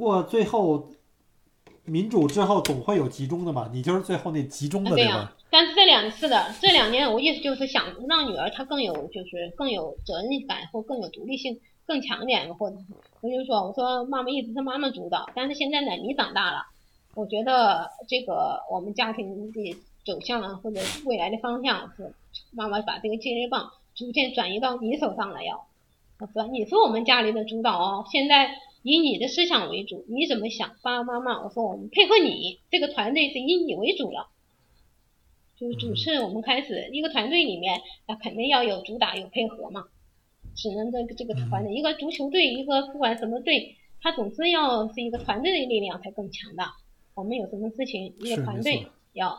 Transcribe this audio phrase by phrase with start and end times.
[0.00, 0.88] 过最后
[1.84, 5.36] 民主之后总会有集中的嘛，你就是最后那集中的对呀、吧？
[5.50, 12.76] 但是这两次的这两年，我意思就是想让女儿她更有就是更有责任感或更有独立性更强点，或者
[13.20, 16.66] 我就说我说妈妈一直是妈妈主导，但是现在呢你长大了，
[17.14, 19.76] 我觉得这个我们家庭的
[20.06, 22.14] 走向啊或者未来的方向是
[22.52, 25.66] 妈妈把这个接力棒逐渐转移到你手上了要。
[26.20, 28.50] 我说你是我们家里的主导哦，现在
[28.82, 30.76] 以你的思想为主，你怎么想？
[30.82, 34.28] 爸爸妈妈，我说我们配合你，这个团队是以你为主了。
[35.58, 39.84] 就是主次，我们开始一个团队里面，那肯定要有主打有配合嘛。
[40.56, 46.72] 只能这个这个团队，一个足球队，一个不管什么队，他总是要是一个团队的力量才更强大。
[47.14, 49.38] 我们有什么事情，一个团队要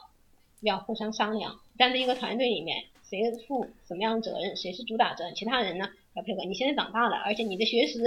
[0.61, 1.59] 要互相商量。
[1.77, 6.43] 但是一个团队里面，谁负什么样的责任，谁是主打责任，其他人呢要配合。
[6.43, 7.99] 你现在长大了，而且你的学识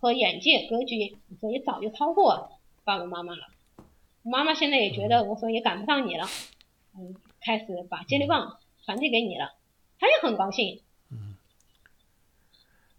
[0.00, 2.50] 和眼界格局，我说也早就超过
[2.84, 3.42] 爸爸妈妈了。
[4.22, 6.26] 妈妈现在也觉得，我说也赶不上你了，
[6.98, 9.52] 嗯，开始把接力棒传递给你了，
[9.98, 10.80] 她也很高兴。
[11.10, 11.36] 嗯，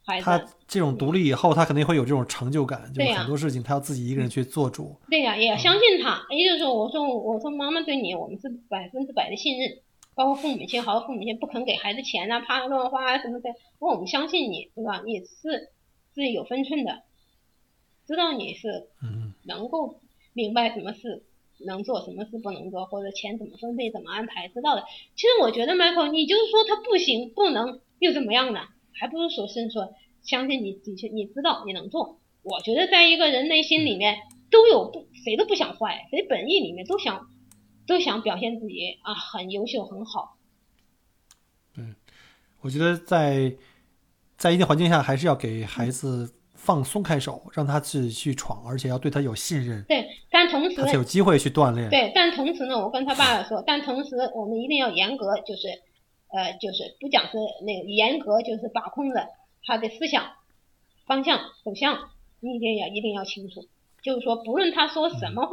[0.03, 4.95] 孩子，他这种独立以后，他肯定会有这种成就感，就是很多事情他要自己一个人去做主。
[5.09, 6.25] 对呀、也要相信他。
[6.29, 9.79] 也就是说，我说我说妈妈对你，我们是百分之百的信任，
[10.15, 15.01] 包括父母亲，好多父母亲不肯给孩子钱啊，怕乱花啊什么的，我们相信你，对吧？
[15.05, 15.69] 你是
[16.13, 17.03] 是有分寸的，
[18.05, 19.99] 知道你是嗯，能够
[20.33, 21.23] 明白什么事
[21.59, 24.83] 能做，什么事不能做，或者钱怎么分配、怎么安排，知道的。
[25.15, 28.61] 其实我觉得，Michael，你就是说他不行、不能又怎么样呢？
[28.93, 32.19] 还不如说是说相信你，的确你知道你能做。
[32.43, 34.17] 我觉得在一个人内心里面
[34.49, 37.29] 都有不谁都不想坏，谁本意里面都想
[37.85, 40.37] 都想表现自己啊很优秀很好。
[41.75, 41.95] 嗯
[42.61, 43.55] 我觉得在
[44.41, 51.87] 在一定环境下，还是要给孩子放松开手，让他自己去闯，而且要对他有信任，对，但同时他才有机会去锻炼。
[51.91, 55.67] 对，但同时呢，我跟他爸爸说，但同时我们一定要严格，就是，
[56.33, 59.27] 呃，就是不讲是那个严格，就是把控着
[59.63, 60.25] 他的思想
[61.05, 62.09] 方向走向，
[62.39, 63.67] 你一定要一定要清楚。
[64.01, 65.51] 就是说，不论他说什么话，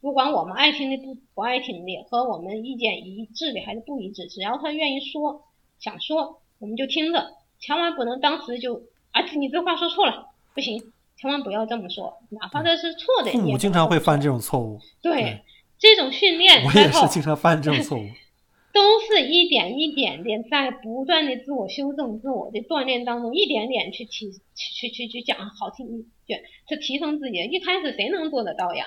[0.00, 5.42] 不管我们爱听的不不爱听的，和我们意见一致的还是不一致，只要他愿意说，
[5.80, 8.82] 想说，我们就听着，千万不能当时就
[9.12, 15.42] 啊，你这话说错了，不行，千万不要这么说，哪怕这是错的，父母经常会犯这种错误，对对
[15.78, 18.04] 这种训练，我也是经常犯这种错误。
[18.72, 27.38] 都是一点一点的在不断的自我修正、自我的锻炼当中，一点点去提、去去去讲好听一点，去提升自己。
[27.50, 28.86] 一开始谁能做得到呀？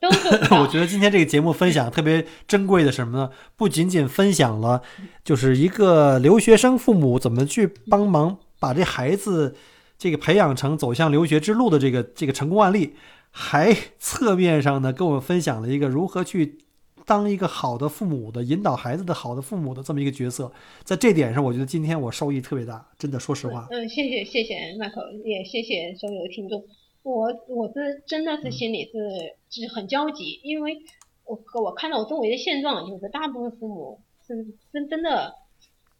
[0.00, 0.62] 都做不到。
[0.62, 3.30] 我 觉得今天这个节目分享特别珍贵的什么呢？
[3.56, 4.82] 不仅仅分享了
[5.24, 9.56] 就是一个留学生父母怎么去帮忙把这孩子
[9.98, 12.94] 这个培养成走向留学之路的这个这个成功案例，
[13.30, 16.58] 还侧面上呢跟我们分享了一个如何去
[17.04, 20.52] 当一个好的父母的引导孩子的好的父母的这么一个角色。
[20.84, 23.66] 在这点上，我觉得今天我受益特别大，真的，说实话。
[23.70, 26.62] 嗯，谢谢谢谢麦克，也谢谢所有听众。
[27.08, 30.82] 我我是真的是心里是是很焦急，因为
[31.24, 35.34] 我我看到我周围的现状，就是大部分父母是真真的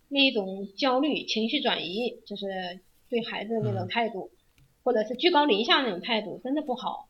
[0.08, 2.46] 那一种焦虑、情绪转移，就是
[3.08, 4.30] 对孩子的那种嗯态度，
[4.84, 7.08] 或者是居高临下那种态度，真的不好。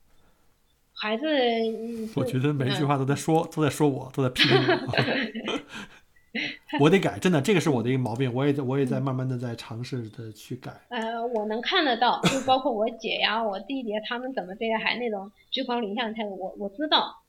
[0.93, 5.59] 孩子，嗯我觉得每一句嗯话都在说，都在说我，都在批评我。
[6.81, 10.73] 我得改，真的，这个是我的一个毛病，我也在，我也在慢慢的在尝试的去改。
[10.91, 17.23] 呃，我能看得到，就包括我姐呀、我弟弟啊他们怎么对待孩子那种居高临下的态度，我我知道。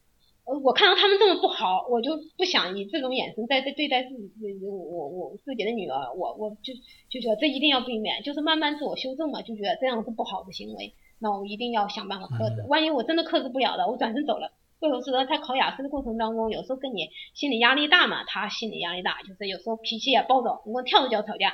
[0.45, 6.73] 呃，我看到他们这么不好，我就不想以这种眼神在在对待自己自己我我自己的女儿，我我就
[7.07, 12.65] 就觉得这一定要避免，就是慢慢自我修正嘛，就觉得这样是不好的行为，那我一定要想办法克制。
[12.67, 14.51] 万一我真的克制不了了，我转身走了。
[14.79, 21.53] 或者是在考雅思的过程当中，有时候跟你心理压力大嘛，他心理压力大，就是有时候脾气也暴躁，你给我跳着脚吵架，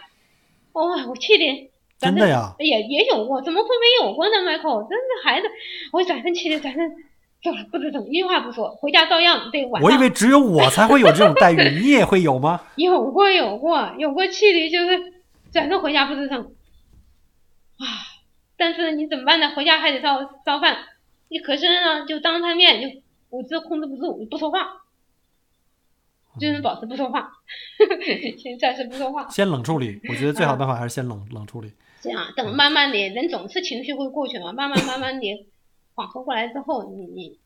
[0.74, 1.72] 哦、我气的。
[1.98, 2.54] 真的呀？
[2.60, 5.48] 也也有过，怎么会没有过呢？Michael，真的孩子，
[5.94, 6.92] 我转身气的转身
[7.42, 9.90] 走了，不吱声，一句话不说，回家照样对晚上。
[9.90, 12.62] 我以为只有我才会有这种待遇， 你也会有吗？
[12.76, 15.14] 有过有过有过气的，就是
[15.54, 16.54] 转身回家不吱声，
[17.78, 17.86] 啊！
[18.58, 19.54] 但是你怎么办呢？
[19.56, 20.78] 回家还得烧烧饭，
[21.30, 23.02] 你可是呢，就当他面就
[23.36, 24.60] 我这控制不住，我不说话，
[26.40, 27.32] 就是保持不说话，
[28.40, 29.28] 先暂时不说话。
[29.30, 31.74] 先冷处理，我觉得最好的办法还是先冷冷处理。
[32.02, 35.46] 这样等慢慢的，人总是情绪会过去嘛，慢慢慢慢的
[35.96, 37.38] 缓和过来之后，你你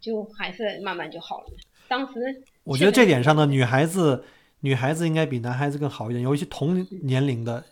[0.00, 1.46] 就还是慢慢就好了。
[1.86, 4.24] 当时我觉得这点上呢，女孩子
[4.60, 7.64] 女孩子应该比男孩子更好一点，尤其同年龄的，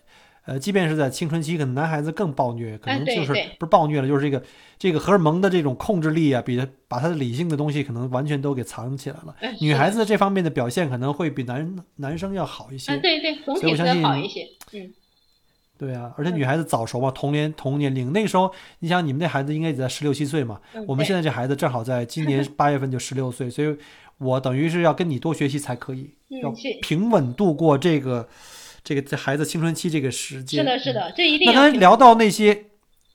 [0.46, 4.44] 呃，即便是在青春期，可能男孩子更暴虐，可哎能就是不是暴虐了，就是这个
[4.79, 9.35] 这个荷尔蒙的这种控制力啊，比他把他的理性的东西可能完全都给藏起来了。
[9.41, 12.93] 哎女孩子这方面的表现可能会比男男生要好一些。
[12.93, 14.46] 啊，对对，总体是所以我相信好一些。
[14.73, 14.93] 嗯，
[15.79, 23.75] 对啊，而且嗯女孩子早熟嘛，同年同年龄，那个时候，你想你们那孩子应该也在十六七岁嘛，嗯我们现在这孩子正好在今年 八月份就十六岁，所以
[24.19, 26.11] 我等于是要跟你多学习才可以，
[26.43, 26.52] 要
[26.82, 28.29] 平稳度过这个
[28.84, 30.62] 这个在孩子青春期这个时间。
[30.62, 30.94] 是的，是嗯。
[30.94, 32.66] 的，这一定那刚才聊到那些，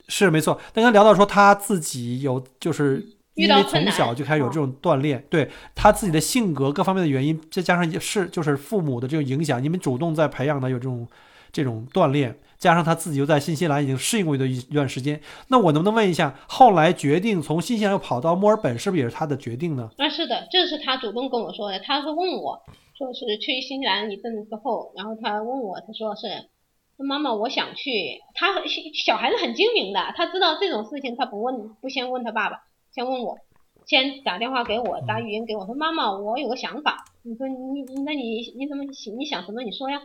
[0.08, 0.60] 是没错。
[0.74, 3.16] 那刚才聊到说他自己有就是。
[3.36, 11.06] 遇因为从小就开始有这种锻炼，对他自己的性格各方面的原因，再加上也是就是父母的这种影响，你们主动在培养他有这种
[11.52, 19.88] 这种锻炼，加上他自己又在新西兰已经适应过一一段时间，那我能不能问一下，后来决定从新西兰又跑到墨尔本，是不是也是他的决定呢？
[19.96, 21.78] 啊，是的，这是他主动跟我说的。
[21.78, 22.60] 他是问我，
[23.00, 26.50] 说是去新西兰一阵子之后，然后他问我，他说是
[26.98, 28.20] 妈妈，我想去。
[28.34, 32.58] 他很小孩子很精明的，他知道这种事情，他不问，不先问他爸爸，
[32.92, 33.38] 先问我，
[33.86, 37.06] 先打电话给我，打语音给我说，妈妈，我有个想法。
[37.22, 39.62] 你说你那你你怎么你想什么？
[39.62, 40.02] 你说呀。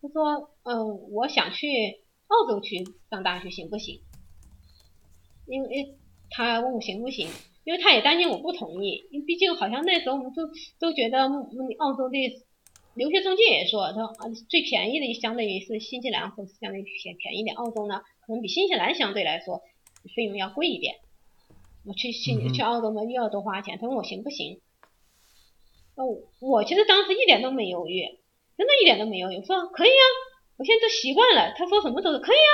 [0.00, 1.66] 他说，嗯、我想去
[2.28, 4.02] 澳洲去上大学，行不行？
[5.46, 5.96] 因为
[6.30, 7.28] 他问我行不行，
[7.66, 10.46] 因为他也担心我不同意，因为毕竟好像那时候我们都
[10.78, 12.16] 都觉得嗯澳洲的
[12.94, 19.62] 留学中介也说，他说啊最便宜的相当于是新西兰或者相对于便便宜点，澳洲呢可能比新西兰相对来说
[20.14, 20.94] 费用要贵一点。
[21.84, 24.60] 我去嗯新去澳洲嘛又要多花钱，他问我行不行？
[25.96, 26.06] 哦，
[26.40, 28.02] 我其实当时一点都没犹豫，
[28.56, 30.04] 真的一点都没犹豫，我说可以啊，
[30.56, 32.52] 我现在都习惯了，他说什么都是可以啊。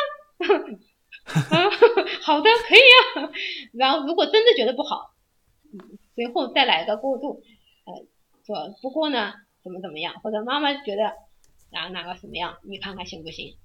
[1.25, 1.71] 啊，
[2.23, 3.31] 好的，可以啊。
[3.73, 5.15] 然后如果真的觉得不好，
[5.73, 7.43] 嗯随后再来个过渡，
[7.87, 7.95] 呃，
[8.45, 9.33] 说不过呢，
[9.63, 11.15] 怎么怎么样，或者妈妈觉得
[11.71, 13.57] 哪哪个什么样，你看看行不行？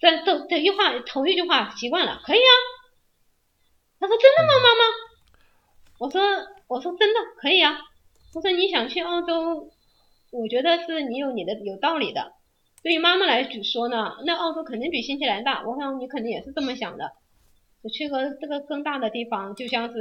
[0.00, 2.52] 这这这句话头一句话习惯了，可以啊。
[4.00, 4.84] 他说真的吗，妈妈？
[5.98, 6.20] 我说
[6.68, 7.78] 我说真的可以啊。
[8.34, 9.70] 我说你想去澳洲，
[10.30, 12.34] 我觉得是你有你的有道理的。
[12.82, 17.12] 对于妈妈来说呢，那澳洲肯定比新西兰大，我想你肯定也是这么想的。
[17.82, 19.98] 我去个这个更大的地方，就像是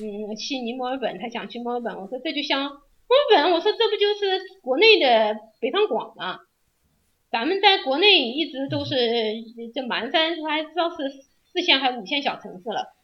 [0.00, 2.82] 嗯悉尼、墨尔本，他想去墨尔本，我说这就像墨尔
[3.30, 6.40] 本，我说这不就是国内的北上广吗？
[7.30, 8.96] 咱们在国内一直都是
[9.74, 10.96] 这蛮山，还知道是
[11.52, 12.94] 四线还五线小城市了，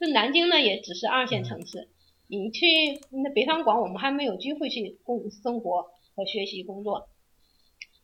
[0.00, 1.88] 这南京呢也只是二线城市。
[2.28, 2.66] 你去
[3.10, 5.86] 那北上广，我们还没有机会去工生活
[6.16, 7.08] 和学习工作。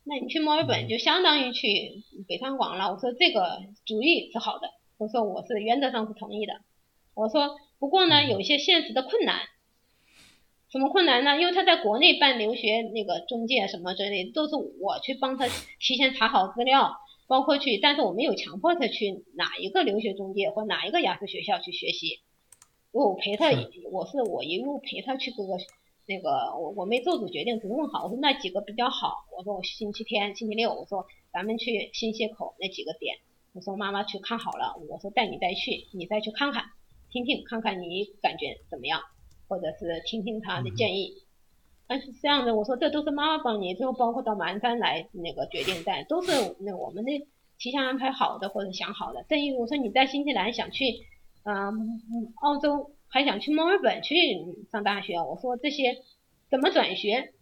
[0.05, 2.93] 那你去墨尔本就相当于去北上广了。
[2.93, 4.69] 我说这个主意是好的，
[4.99, 6.55] 我说我是原则上是同意的。
[7.15, 9.41] 我说不过呢，有一些现实的困难。
[10.71, 11.39] 什么困难呢？
[11.39, 15.47] 因为他在国内办留学那个中介什么之类的，都是我去帮他
[15.79, 16.97] 提前查好资料，
[17.27, 22.21] 包括去，但是我没有强迫他去哪一个留学中介或哪一个雅思学校去学习。
[22.91, 23.51] 我陪他，
[23.91, 25.59] 我是我一路陪他去各个
[26.07, 33.17] 那个，我我没做主决定，只是问好，我说那几个比较好，我说我星期天、星期六，我说咱们去新街口那几个点，
[33.53, 36.65] 我说妈妈去看好了，我说带你再去，你再去看看，
[37.11, 39.01] 听听看看你感觉怎么样，
[39.49, 41.23] 或者是听听他的建议。
[41.87, 47.27] 但是这样的，我说这都是妈妈帮你，最后包括到南山来那个决定在，都是那我们的
[47.59, 49.25] 提前安排好的或者想好的。
[49.29, 50.85] 至于我说你在新西兰想去。
[51.45, 54.17] 嗯，嗯，澳洲还想去墨尔本去
[54.73, 55.99] 上大学，我说这些
[56.51, 57.35] 怎么转学，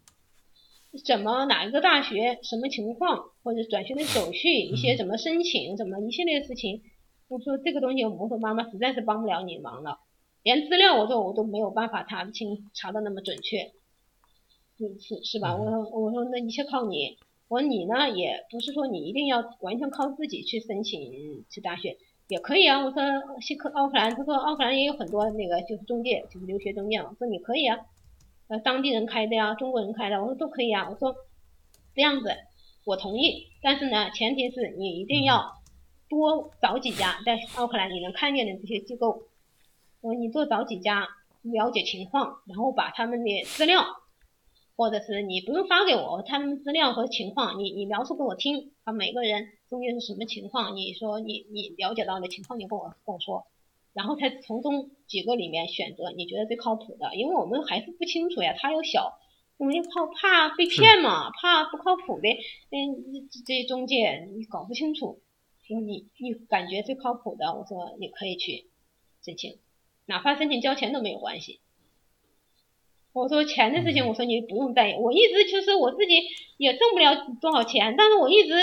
[1.04, 2.40] 怎么哪一个大学？
[2.42, 6.82] 什么情况，或者转学的手续，一些怎么申请，怎么一系列的事情，
[7.28, 10.00] 我说这个东西，我说妈妈实在是帮不了你忙了，
[10.42, 13.70] 连资料我说我都没有办法查清，查的那么准确，
[14.76, 15.56] 是是是吧？
[15.56, 21.96] 我说我说那一切靠你，我说你呢也不是说你一定要完全靠自己去申请去大学。
[22.30, 23.02] 也可以啊，我说
[23.40, 27.76] 西克奥克兰，他说奥克兰也有很多那个就是中介，就是留学中介，我说你可以啊，
[28.46, 31.12] 呃，当地人开的呀，中国人开的，我说都可以啊，我说
[31.92, 32.32] 这样子
[32.84, 35.56] 我同意，但是呢，前提是你一定要
[36.08, 39.25] 多找几家在奥克兰你能看见的这些机构，
[40.00, 41.08] 我说你多找几家
[41.42, 43.84] 了解情况，然后把他们的资料，
[44.80, 49.49] 或者是你不用发给我，他们资料和情况，你你描述给我听，他每个人。
[49.68, 50.75] 中间是什么情况？
[50.75, 53.44] 你说你你了解到的情况，你跟我跟我说，
[53.92, 57.14] 然后才从中几个里面选择你觉得最靠谱的。
[57.14, 59.18] 因为我们还是不清楚呀，他又小，
[59.58, 60.06] 我们就怕
[60.49, 62.30] 怕被骗嘛，怕不靠谱的，
[62.70, 65.20] 嗯，这些中介你搞不清楚，
[65.68, 68.70] 说你你感觉最靠谱的，我说你可以去
[69.22, 69.58] 申请，
[70.06, 71.60] 哪怕申请交钱都没有关系。
[73.12, 76.23] 我说钱的事情，我说你不用在意，我一直其实我自己
[76.57, 78.55] 也挣不了多少钱，但是我一直。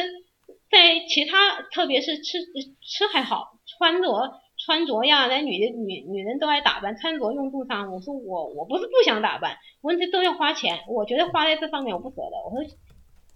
[0.69, 2.39] 在其他，特别是吃
[2.81, 12.37] 吃还好，穿着穿着呀，那女的女女人都爱打扮，穿着用度上，我说我我不是不想打扮，问题都要花钱，我觉得花在这方面我不舍得。
[12.43, 12.69] 我说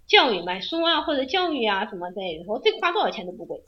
[0.08, 3.62] 教育买书啊，或者教育啊什么之类的，我这花多少钱都不贵。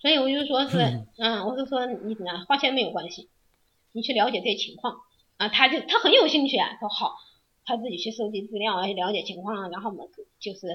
[0.00, 3.28] 所以我就说是，嗯，我就说你呢，花钱没有关系，
[3.92, 4.96] 你去了解这些情况
[5.36, 7.14] 啊，他就他很有兴趣啊，说好，
[7.64, 10.66] 他自己去收集资料啊，了解情况啊，然后我们就是，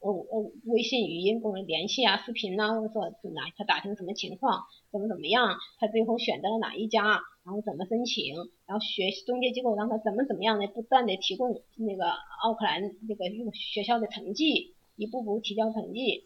[0.00, 7.02] 我我微信语音跟我们联系啊，视频呐，或者说哪他打听什么情况，怎么怎么样，他最后选择了哪一家，
[7.44, 8.34] 然后怎么申请，
[8.66, 12.10] 然后学中介机构让他怎么怎么样的不断的提供那个
[12.42, 14.74] 奥克兰那个用学校的成绩。
[14.98, 16.24] 一步步提交成绩，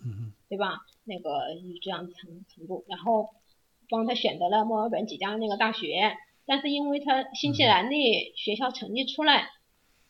[0.48, 0.78] 对吧？
[1.04, 1.42] 那个
[1.82, 3.28] 这样程程度，然后
[3.90, 6.16] 帮他选择了墨尔本几家那个大学，
[6.46, 7.96] 但是因为他新西兰的
[8.36, 9.48] 学校成绩出来，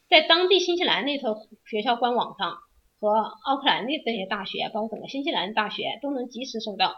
[0.09, 2.59] 在当地新西兰那头学校官网上
[3.01, 3.09] 和
[3.45, 6.95] 奥克兰的这些大学，包括整个新西兰大学都能及时收到，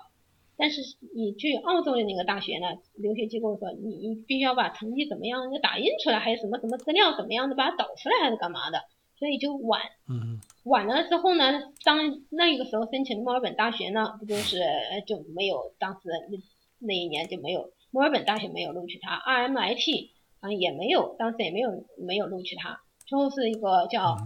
[0.56, 0.80] 但是
[1.14, 8.82] 你去澳洲的那个大学呢，留学机构说你你必须要把成绩怎么样，要打印出来，还有什么什么资料怎么样的把它导出来，还是干嘛的？
[9.16, 10.40] 所以就晚，嗯。
[10.64, 14.58] 晚了之后呢，当那个时候申请墨尔本大学呢，不就是
[15.06, 16.38] 就没有当时那
[16.86, 20.10] 那一年就没有墨尔本大学没有录取他，RMIT
[20.40, 24.18] 啊也没有，当时也没有没有录取他，最后是一个叫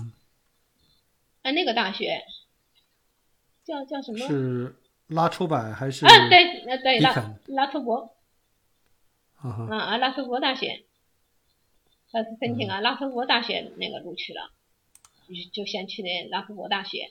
[1.43, 2.25] 哎那个大学
[3.65, 4.27] 叫叫什么？
[4.27, 4.75] 是
[5.09, 6.07] 拉出版还是？
[6.07, 8.15] 啊对，那对拉拉出国，
[9.37, 10.85] 啊啊拉图伯大学，
[12.11, 14.51] 他是申请啊拉图伯大学那个录取了。
[15.29, 17.11] 就就先去的拉夫伯大学，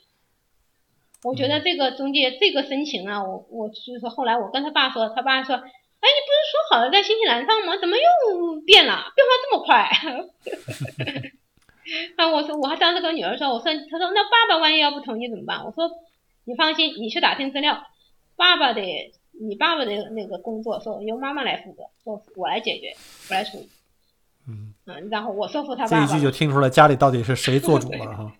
[1.21, 5.61] 我觉得这个中介这个申请啊，我我就是后来我跟他爸说，他爸说，
[5.99, 7.75] 哎，你不是说好了在新西兰上吗？
[7.81, 8.03] 怎么又
[8.61, 9.11] 变了？
[9.15, 9.87] 变化这么快？
[12.17, 15.63] 啊，我说我还当时跟女儿说，我说，她说那爸爸万一要不同意怎么办？
[15.65, 15.89] 我说
[16.45, 17.83] 你放心，你去打听资料，
[18.35, 18.81] 爸爸的
[19.39, 22.95] 你爸爸的那个工作说由妈妈来负责，说我来解决，
[23.29, 23.69] 我来处理。
[24.49, 24.73] 嗯
[25.11, 28.31] 然后我说服他爸爸，这一句就听出来家里到底是谁做主了哈。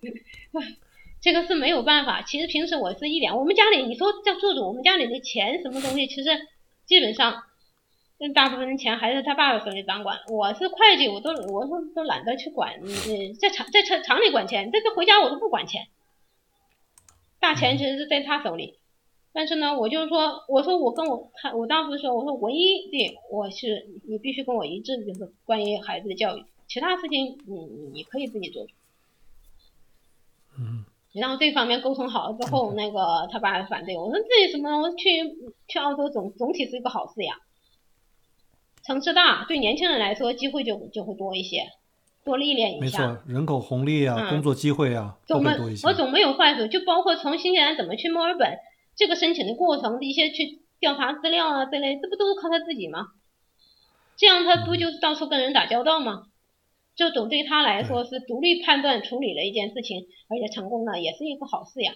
[1.20, 6.30] 这个是没有办法，其实平时我是一点，我们家里你说叫做主，我们家里的钱什么东西，其实
[6.86, 7.44] 基本上，
[8.20, 10.20] 那大部分的钱还是他爸爸手里掌管。
[10.28, 15.88] 我是会计，我都我都都懒得去管，嗯，在厂在厂厂里管钱，这次回家我都不管钱，
[17.40, 18.80] 大钱其实是在他手里。
[19.34, 28.72] 但是呢，我就是说，我说我跟我他，我当时说，我说唯一的我是你必须跟我一致，就是关于孩子的教育，其他事情你你可以自己做主。
[30.58, 30.86] 嗯。
[31.14, 34.82] 然后这方面沟通好了之后，那个他爸反对，我说这什么？
[34.82, 35.08] 我去
[35.68, 37.40] 去澳洲总总体是一个好事呀。
[38.88, 41.72] 城市大，对年轻人来说机会就就会多一些，
[42.24, 43.06] 多历练一下。
[43.06, 45.86] 没错，人口红利啊，工作机会啊，都会多一些。
[45.86, 48.58] 我总没有坏处，就包括从新西兰怎么去墨尔本。
[48.96, 53.08] 这个申请的过程的一些去调查资料啊这类，这不都是靠他自己吗？
[54.16, 56.24] 这样他不就是到处跟人打交道吗？
[56.96, 61.94] 这总对他来说是独立判断处理了一件事情，而且成功了，也是一个好事呀，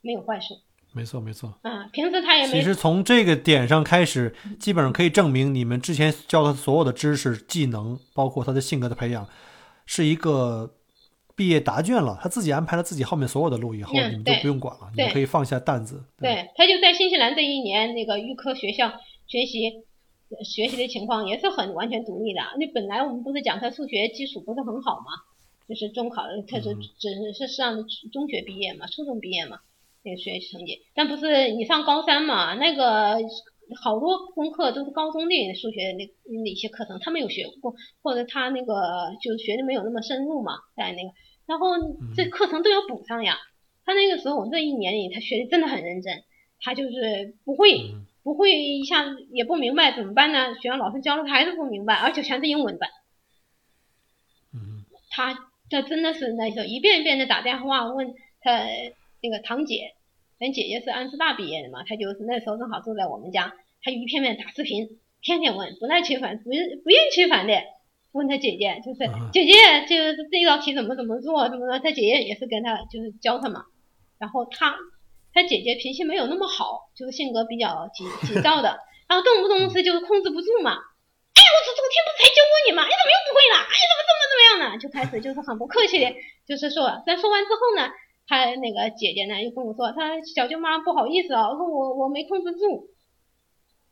[0.00, 0.54] 没有坏处。
[0.92, 1.52] 没错没错。
[1.62, 2.52] 啊，平时他也没。
[2.52, 9.28] 其实从这个点上开始，基本上可以证明你们之前教他所有的知识、技能，包括他的性格的培养，
[9.86, 10.74] 是一个。
[11.34, 16.04] 毕业答卷了，他自己安排了自己后面所有的路，以后你们就不用管了，你们可以放下担子。
[16.18, 18.92] 对，他就在新西兰这一年那个预科学校
[19.26, 19.72] 学习，
[20.44, 22.42] 学习的情况也是很完全独立的。
[22.58, 25.06] 那本来我们不是讲他数学基础不是很好嘛，
[25.66, 29.58] 就是中考他是只是上中学毕业嘛，初中毕业嘛，
[30.04, 30.82] 那个学习成绩。
[30.94, 33.16] 但不是你上高三嘛，那个
[33.82, 36.10] 好多功课都是高中的数学那
[36.42, 41.10] 那些课程他没有学过，或者他那个就学的没有那么深入嘛，在那个。
[41.46, 41.68] 然后
[42.16, 43.36] 这课程都要补上呀。
[43.84, 46.22] 他那个时候，我这一年里，他学的真的很认真。
[46.60, 47.90] 他就是不会，
[48.22, 50.54] 不会一下子也不明白怎么办呢？
[50.54, 52.88] 学校老师教了他还是不明白，而且全是英文版。
[55.10, 55.34] 他
[55.68, 58.50] 他真的是那时候一遍一遍的打电话问他
[59.22, 59.94] 那个堂姐，
[60.38, 66.50] 咱姐姐是安师大毕业的嘛，她就是那时候正好住在我们家，他一片片打视频，天天问，不耐其烦，不
[66.82, 67.54] 不厌其烦的。
[68.12, 71.78] 问她姐姐，就是姐姐，就是这道题怎么怎么做，怎么说？
[71.78, 73.64] 他姐姐也是跟她就是教她嘛。
[74.18, 74.76] 然后她，
[75.32, 78.76] 她姐姐脾气没有那么好，就是性格比较急急躁的，
[79.08, 80.72] 然后动不动是就是控制不住嘛。
[80.76, 82.84] 哎呀，我昨昨天不是才教过你吗？
[82.84, 83.56] 你怎么又不会了？
[83.64, 84.78] 哎呀，怎么怎么怎么样呢？
[84.78, 86.12] 就开始就是很不客气的，
[86.44, 87.02] 就是说。
[87.06, 87.88] 但说完之后呢，
[88.32, 92.88] 他那个姐姐呢又跟我说，他小舅妈不好意思啊，我说我我没控制住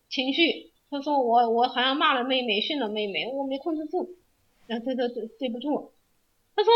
[0.09, 0.73] 情绪。
[0.89, 4.17] 他说我我好像骂了妹妹，训了妹妹，我没控制住，
[4.67, 5.93] 然后对对对对不住。
[6.57, 6.73] 他说，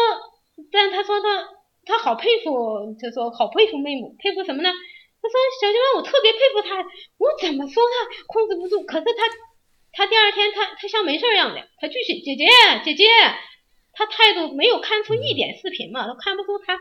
[0.71, 1.49] 但他说他
[1.87, 2.53] 他好佩服，
[3.01, 4.69] 就说好佩服妹妹，佩服什么呢？
[4.69, 6.85] 他说小舅妈我特别佩服他，
[7.17, 9.25] 我怎么说他控制不住，可是他
[9.91, 12.45] 他第二天他他像没事儿一样的，他继续姐姐
[12.85, 13.09] 姐姐，
[13.95, 16.79] 他态度没有看出一点视频嘛，都看不出他。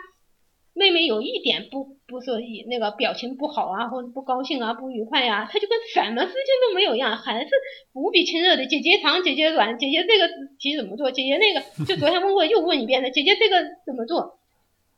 [0.75, 7.49] 妹妹有一点不不说那个表情不好啊，或者不高兴啊，不愉快呀，她就跟什么事情都没有一样，还是
[7.93, 8.65] 无比亲热的。
[8.65, 10.27] 姐姐长，姐姐短，姐姐这个
[10.57, 11.11] 题怎么做？
[11.11, 14.39] 姐姐那个，就昨天问过又问一遍的，姐姐这个怎么做？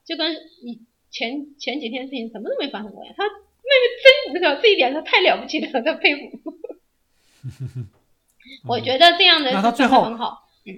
[0.05, 0.79] 就跟你
[1.11, 3.13] 前前几天事情什么都没发生过呀。
[3.17, 6.39] 她妹妹真知道这一点，她太了不起了，她佩服。
[8.65, 10.47] 我觉得这样的那她最后很好。
[10.65, 10.73] 嗯，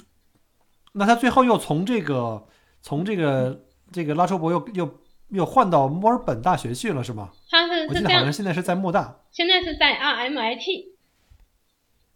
[0.94, 2.48] 那她最后又从这个
[2.82, 3.67] 从这个。
[3.91, 7.32] 这个拉抽伯又又又换到墨尔本大学去了，是吗？
[7.50, 10.98] 他是我记得好像现在是在墨大，现在是在 RMIT。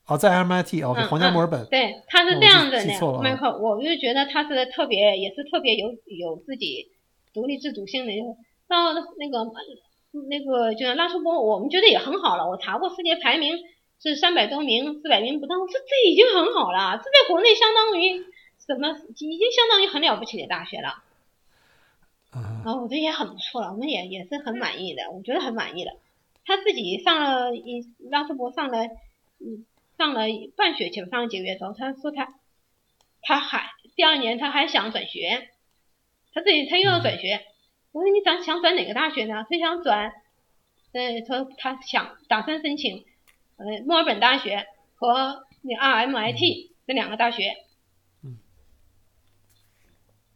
[0.08, 1.66] 哦，在 RMIT，OK，皇家墨尔本。
[1.68, 6.92] 对，他是这样的呢，迈克，我就觉得他是特别，也是特别有有自己
[7.34, 8.12] 独立自主性的。
[8.68, 9.52] 到那个
[10.30, 12.50] 那个就是拉抽伯，我们觉得也很好了。
[12.50, 13.58] 我查过世界排名
[14.02, 18.26] 是三百多名，四百名不到，这这已经很好了，这在国内相当于
[18.66, 18.90] 什么？
[18.90, 21.04] 已经相当于很了不起的大学了。
[22.34, 25.92] 然后我觉得也很不错了，我们也也是很满意的，我觉得很满意的。
[26.46, 28.86] 他自己上了一拉斯伯上了，
[29.40, 29.66] 嗯，
[29.98, 32.34] 上了半学期，上了几个月之后，他说他
[33.22, 35.50] 他还第二年他还想转学，
[36.34, 37.42] 他自己他又要转学。
[37.92, 39.46] 我说你想想转哪个大学呢？
[39.50, 40.14] 他想转，
[40.94, 43.06] 嗯，他他想打算申请，
[43.58, 47.58] 呃，墨尔本大学和那 RMIT 这两个大学。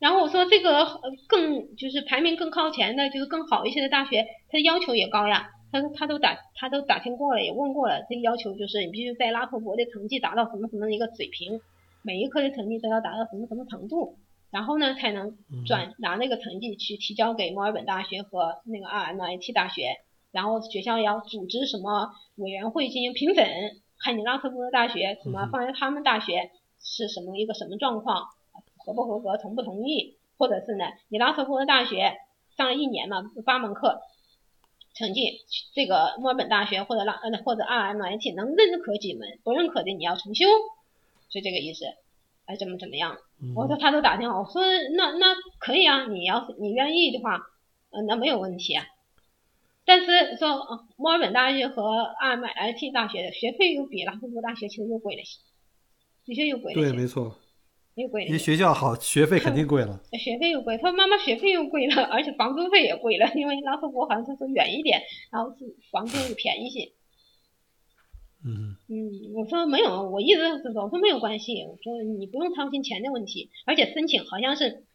[0.05, 0.85] 然后我说这个
[1.27, 5.49] 更就是排名更靠前的，就是更好一些的大学，它的要求也高呀。
[5.71, 11.59] 他说他都打他都打听过了，也问过了，这个要求就是你必须在拉特伯的成绩达到什么什么的一个水平，
[12.03, 14.19] 每一科的成绩都要达到什么什么程度，
[14.51, 15.35] 然后呢才能
[15.65, 19.95] 转拿那个成绩去提交给墨尔本大学和那个 RMIT 大学，
[20.31, 23.43] 然后学校要组织什么委员会进行评审，
[24.03, 28.27] 看你拉特伯大学什么放在他们大学是什么一个什么状况。
[28.85, 30.85] 合不合格，同不同意，或者是呢？
[31.09, 32.17] 你拉特福德大学
[32.55, 33.99] 上了一年嘛，八门课，
[34.93, 35.41] 成绩
[35.73, 40.45] 这个墨尔本大学或者拉呃或者 RMIT 能认可几门，不认可的你要重修，
[41.29, 41.85] 是这个意思。
[42.45, 43.17] 哎，怎么怎么样？
[43.55, 44.61] 我说他都打听好，我说
[44.95, 47.39] 那那可以啊，你要是你愿意的话，
[47.89, 48.85] 呃，那没有问题啊。
[49.83, 55.39] 但是说墨尔本大学和 RMIT 大学的学费又比拉斯福德大学其实又贵了些，
[56.25, 56.89] 的确又贵了些。
[56.89, 57.35] 对，没错。
[57.95, 60.01] 又贵，因为学校好，学费肯定贵了。
[60.19, 63.31] 学费又贵，他妈妈学费又贵了， 而且房租费也贵了。
[63.35, 66.91] 因为拉特伯好像他说远一点，然后是房租又便宜些。
[68.43, 70.41] 嗯嗯，我说没有，我一直
[70.75, 74.85] 我说没有关系，我说你不用操心钱的问题，而且申请好像是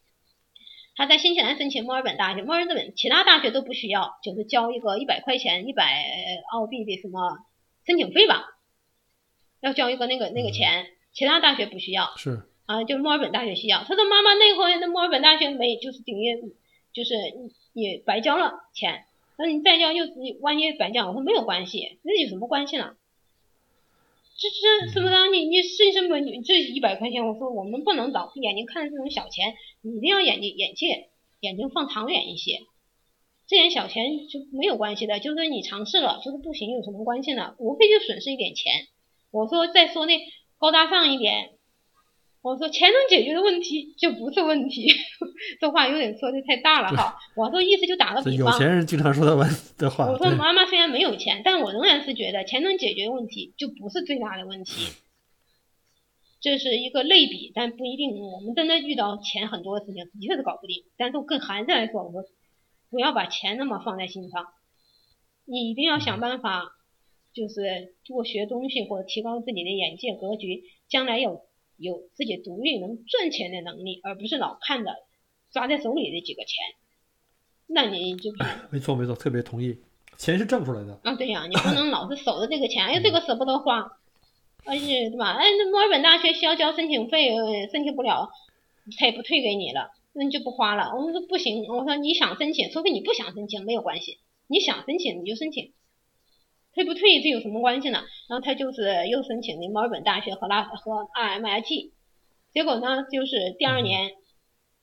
[0.95, 6.05] 他在新西兰申请墨尔本大学，墨尔本其他大学都不需要，就是交一个一百块钱一百
[6.53, 7.39] 澳币的什么
[7.83, 8.45] 申请费吧，
[9.59, 12.13] 要交一个那个那个钱，其他大学不需要。
[12.15, 12.43] 是。
[12.65, 13.83] 啊，就是墨尔本大学需要。
[13.83, 16.53] 他说妈妈那会那墨尔本大学没，就是等于
[16.93, 17.15] 就是
[17.73, 19.05] 你白交了钱，
[19.37, 20.05] 那你再交又
[20.39, 22.95] 万一白交，我说没有关系，那有什么关系呢？
[24.37, 26.19] 这这是不是你你是什么？
[26.19, 31.09] 你这一百块钱，我说我们不能老眼睛看这种小钱，你一定要眼睛眼界
[31.41, 32.59] 眼睛放长远一些。
[33.47, 37.55] 这点小钱就没有关系的，就是你尝试了，就是不行有什么关系呢？
[37.57, 38.87] 无非就损失一点钱。
[39.31, 40.19] 我说再说那
[40.57, 41.51] 高大上一点。
[42.41, 44.87] 我说钱能解决的问题就不是问题，
[45.61, 47.15] 这话有点说的太大了哈。
[47.35, 50.09] 我说意思就打个比方，有钱人经常说的问的话。
[50.09, 54.87] 我说妈妈虽然没有钱，但我仍然是觉得钱能解决的问题就不是最大的问题。
[56.39, 58.17] 这是一个类比，但不一定。
[58.19, 60.83] 我们真的遇到钱很多的事情，的确是搞不定。
[60.97, 62.23] 但是更含着来说，我说
[62.89, 64.47] 不要把钱那么放在心上，
[65.45, 66.71] 你一定要想办法，
[67.35, 71.43] 就是多学东西或者提高自己的眼界格局，将来有。
[71.81, 74.91] 有自己独立能赚钱的能力，而不是老看着
[75.51, 76.63] 抓在手里的几个钱，
[77.67, 78.31] 那你就
[78.69, 79.77] 没错没错，特别同意，
[80.17, 83.97] 钱是挣出来的啊，对呀，你不能老是守着这个钱，哎，这个舍不得花，
[84.65, 85.31] 而且对吧？
[85.33, 87.35] 哎，那墨尔本大学需要交申请费，
[87.71, 88.29] 申请不了，
[88.99, 90.93] 他也不退给你了，那你就不花了。
[90.95, 95.73] 我说不行，我说你想申请，除非你不想申请没有关系，你想申请你就申请。
[96.73, 97.99] 退不退这有什么关系呢？
[98.29, 101.91] 然后他就是又申请的墨尔本大学和拉和 RMIT，
[102.53, 104.11] 结果呢就是第二年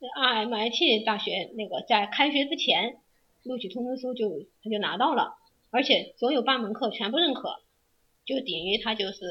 [0.01, 2.96] ，RMIT 大学那个在开学之前
[3.42, 4.29] 录取通知书就
[4.62, 5.37] 他就拿到了，
[5.70, 7.61] 而且所有八门课全部认可，
[8.27, 9.24] 就等于他就是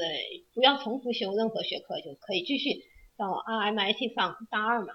[0.52, 2.82] 不要重复修任何学科就可以继续
[3.16, 4.94] 到 RMIT 上大二嘛。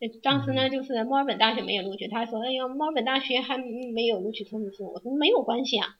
[0.00, 5.96] 呃当时呢，就是墨尔本大学没有录取，他说：“哎呀，墨尔本大学还没有录取通知书。”我说：“没有关系啊，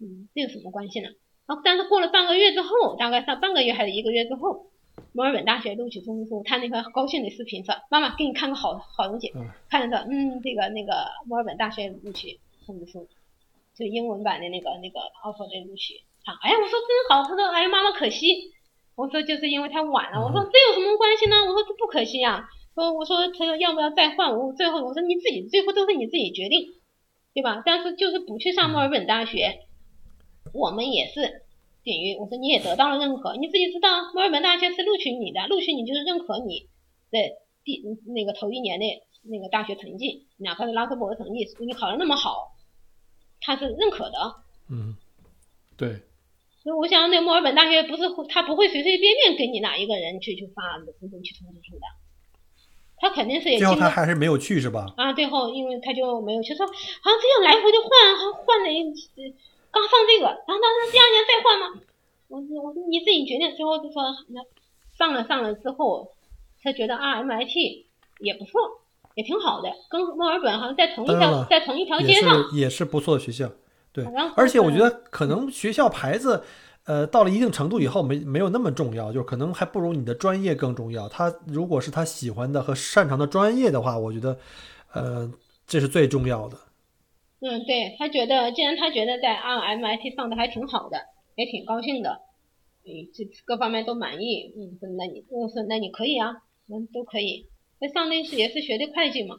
[0.00, 1.08] 嗯，这有什么关系呢？”
[1.46, 4.66] 然后，但是过了半个月之后，大概上半个月还是一个月之后，
[5.12, 9.32] 墨尔本大学录取通知书，他那个高兴的视频说：“妈妈，给你看个好好东西。
[9.34, 10.92] 嗯”看着说：“嗯，这个那个
[11.26, 13.08] 墨尔本大学录取通知书，
[13.74, 17.22] 就英文版的那个那个 offer 的录取。”啊，哎呀，我说真好。
[17.22, 18.52] 他说：“哎呀，妈妈可惜。”
[18.96, 24.36] 我说：“就是因为太晚了。”我说：“这有什么关系呢？”我说：“这不可惜呀。”说我说他说要不要再换？
[24.36, 26.74] 我最后我说你自己最后都是你自己决定，
[27.32, 27.62] 对吧？
[27.64, 29.60] 但是就是不去上墨尔本大学，
[30.52, 31.42] 我们也是
[31.84, 36.68] 等于我说你也得到了认可，你自己知道墨尔本大学是录取你的，录取你就是认可你
[37.10, 37.18] 的
[37.64, 38.86] 第那个头一年的
[39.22, 42.54] 那个大学成绩，哪怕是拉克伯格成绩，你考的那么好，
[43.40, 44.36] 他是认可的。
[44.70, 44.96] 嗯，
[45.76, 46.00] 对。
[46.62, 51.86] 所以我想那墨尔本大学不是他不会随随便便给你哪一个人去去发录取通知书的。
[52.98, 54.92] 他肯定是也最后他还是没有去是吧？
[54.96, 58.82] 啊，最后因为他就没有去，说好像这样来回的换，还换了一
[59.76, 61.80] 刚放这个，然后当时第二年再换吗？
[62.28, 63.54] 我我说你自己决定。
[63.54, 64.40] 最后就说那
[64.96, 66.10] 上了上了之后，
[66.62, 67.84] 他觉得 RMIT
[68.20, 68.60] 也不错，
[69.14, 73.50] 也挺好的，跟墨尔本好像在同一条在同一条街上，也是不错的学校。
[73.92, 76.42] 对，而且我觉得可能学校牌子。
[76.86, 81.08] 呃，到了一定程度以后，没没有那么重要，就是可能还不如你的专业更重要。
[81.08, 84.38] 他如果是他喜欢的和擅长的专业的话，我觉得，
[84.92, 85.28] 呃，
[85.66, 86.56] 这是最重要的。
[87.40, 90.98] 嗯，对他觉得，既然他觉得在 RMIT 上的还挺好的，
[91.36, 92.20] 也挺高兴的，
[92.84, 97.46] 嗯，这各方面都满意，嗯，那你，我说那你可以啊，那都可以。
[97.78, 99.36] 那上那是也是学的会计嘛，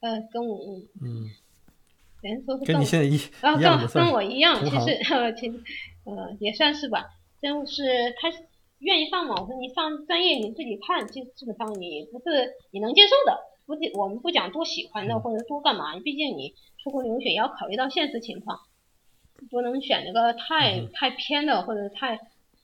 [0.00, 0.58] 呃，跟我，
[1.02, 1.28] 嗯，
[2.22, 4.98] 人说是跟你现在一啊，跟跟我一样，其实，
[5.38, 5.62] 其实。
[6.06, 7.04] 呃，也算是吧，
[7.42, 7.82] 就是
[8.20, 8.30] 他
[8.78, 9.34] 愿意上嘛。
[9.40, 16.54] 我说你上专业你自己看，基基本上你不是你能接受的，不我们不讲多喜欢的或者多干嘛，毕竟你
[16.86, 18.60] 出国留学也要考虑到现实情况，
[19.50, 22.20] 不能选那个太太偏的或者太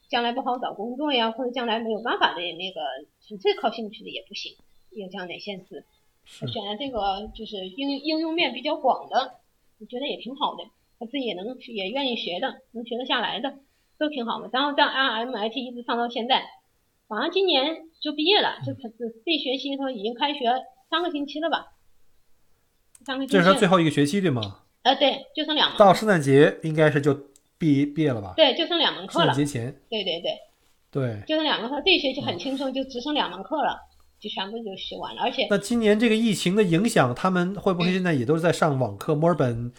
[0.09, 2.83] 将来不好找工作呀，或者将来没有办法的那个
[3.27, 4.55] 纯粹靠兴趣的也不行，
[4.93, 5.85] 有这样的现实。
[6.25, 9.41] 选了这个就是应应用面比较广的，
[9.81, 10.63] 我觉得也挺好的。
[11.01, 13.59] 他自己也能也愿意学的，能学得下来的，
[13.99, 14.49] 都挺好的。
[14.53, 16.45] 然后在 RMIT 一直上到现在，
[17.09, 18.89] 好像今年就毕业了，就这
[19.25, 20.49] 这学期他已经开学
[20.89, 21.72] 三个星期了吧？
[23.05, 23.27] 三个。
[23.27, 24.59] 这是他最后一个学期对吗？
[24.83, 25.79] 呃，对，就剩两门。
[25.79, 27.13] 到圣诞节应该是就
[27.59, 28.35] 毕毕业了吧？
[28.37, 29.27] 对，就剩两门课了。
[29.27, 29.81] 圣诞节前。
[29.89, 30.33] 对对对。
[30.91, 31.23] 对。
[31.27, 33.79] 就剩两门课，这一学期很轻松，就只剩两门课了，
[34.21, 35.23] 就全部就学完了。
[35.23, 35.47] 而且。
[35.51, 39.15] 那今年这个疫情的影响，他们会不会现在也都是在上网课？
[39.15, 39.73] 墨尔本。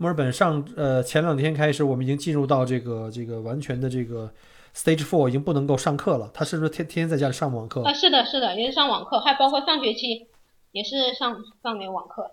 [0.00, 4.32] 墨尔本上呃前两天开始，我们已经进入到这个这个完全的这个
[4.72, 6.30] stage four，已经不能够上课了。
[6.32, 7.82] 他是不是天天天在家里上网课？
[7.82, 10.28] 啊，是的，是的，也是上网课，还包括上学期
[10.70, 12.30] 也是上上点网课。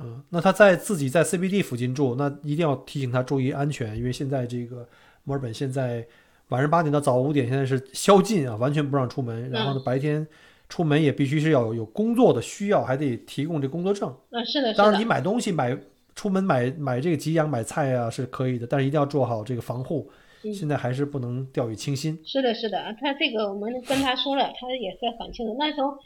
[0.00, 4.88] 嗯，那他在自己在 CBD 附近住，那一定要提醒他注意安全，因为现在这个
[5.24, 6.06] 墨尔本现在
[6.48, 9.50] 晚上八点到早五点现在是宵禁啊，完全不让出门。
[9.50, 10.26] 然后呢，白天
[10.68, 14.14] 出门也必须是要有有工作的需要，还得提供这工作证。
[14.30, 15.78] 嗯，是的，当然你买东西买。
[16.12, 20.10] 出门买买这个给养买菜啊是可以的，但是一定要做好这个防护。
[20.52, 22.18] 现在还是不能掉以轻心。
[22.26, 25.56] 是的，是的，他这个我们跟他说了，他也是很清楚。
[25.58, 25.96] 那时候，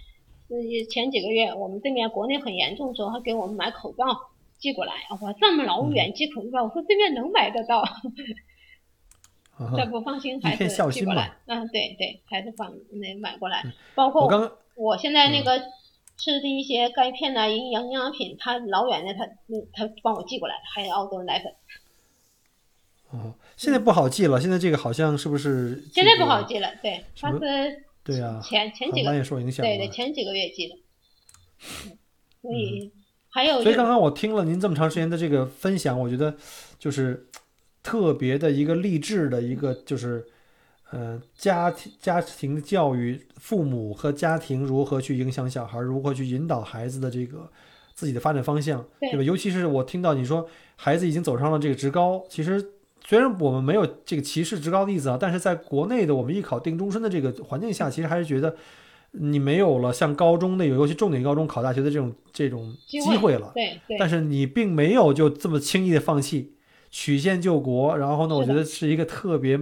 [0.48, 0.56] 呃，
[0.90, 4.04] 前几个月我们这边国内很严重的时候，他给我们买口罩
[4.58, 4.92] 寄过来。
[5.20, 7.84] 我这么老远寄口罩，我说这边能买得到。
[9.76, 11.36] 再不放心还是寄过来。
[11.46, 13.64] 嗯，对对，还是放那买过来。
[13.94, 15.62] 包括我刚我现在那个。
[16.16, 19.26] 吃的一些钙片呐、营养营养品，他老远的他
[19.72, 21.52] 他帮我寄过来，还有澳洲奶粉。
[23.10, 25.82] 哦，现在不好寄了，现在这个好像是不是？
[25.92, 30.76] 现在不好寄了，对，他是对啊，前前几个也受影响，对对，前几个月记得。
[32.42, 32.92] 所以
[33.28, 36.36] 还有，所以刚刚我听了您这么长时间的这个分享，我觉得
[36.78, 37.26] 就是
[37.82, 40.24] 特别的一个励志的一个就是。
[40.90, 47.50] 呃，家庭家庭教育，父母和家庭如何去影响小孩，如何去引导孩子的这个
[47.94, 49.22] 自己的发展方向，对吧？
[49.22, 52.73] 尤其是我听到你说孩子已经走上了这个职高，其实
[53.06, 58.56] 虽然我们没有这个歧视职高的意思啊，但是在国内的我们艺考定终身的这个环境下，其实还是觉得
[59.12, 63.52] 你没有了像高中那有，尤其重点高中考大学的这种 这种机会了。
[63.54, 63.98] 对对。
[63.98, 66.54] 但是你并没有就这么轻易的放弃，
[66.90, 67.96] 曲线救国。
[67.96, 69.60] 然后呢，我觉得是一个特别。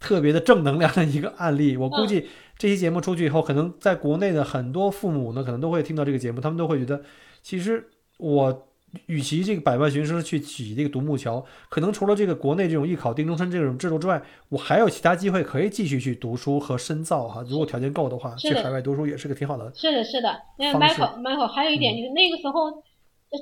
[0.00, 7.02] 特别的正能量的一个案例，我估计这期节目出去以后，可能在国内的很多父母呢，可能都会听到这个节目，他们都会觉得，
[7.42, 8.67] 其实我
[9.06, 17.44] 与其这个百万学生去挤这个独木桥，可能除了这个国内这种艺考定终身这种制度之外，我还有其他机会可以继续去读书和深造哈。
[17.48, 19.70] 如果条件够的话，去海外读书也是个挺好的。
[19.74, 20.40] 是的，是的。
[20.58, 22.82] 那 Michael Michael 还有一点就是那个时候，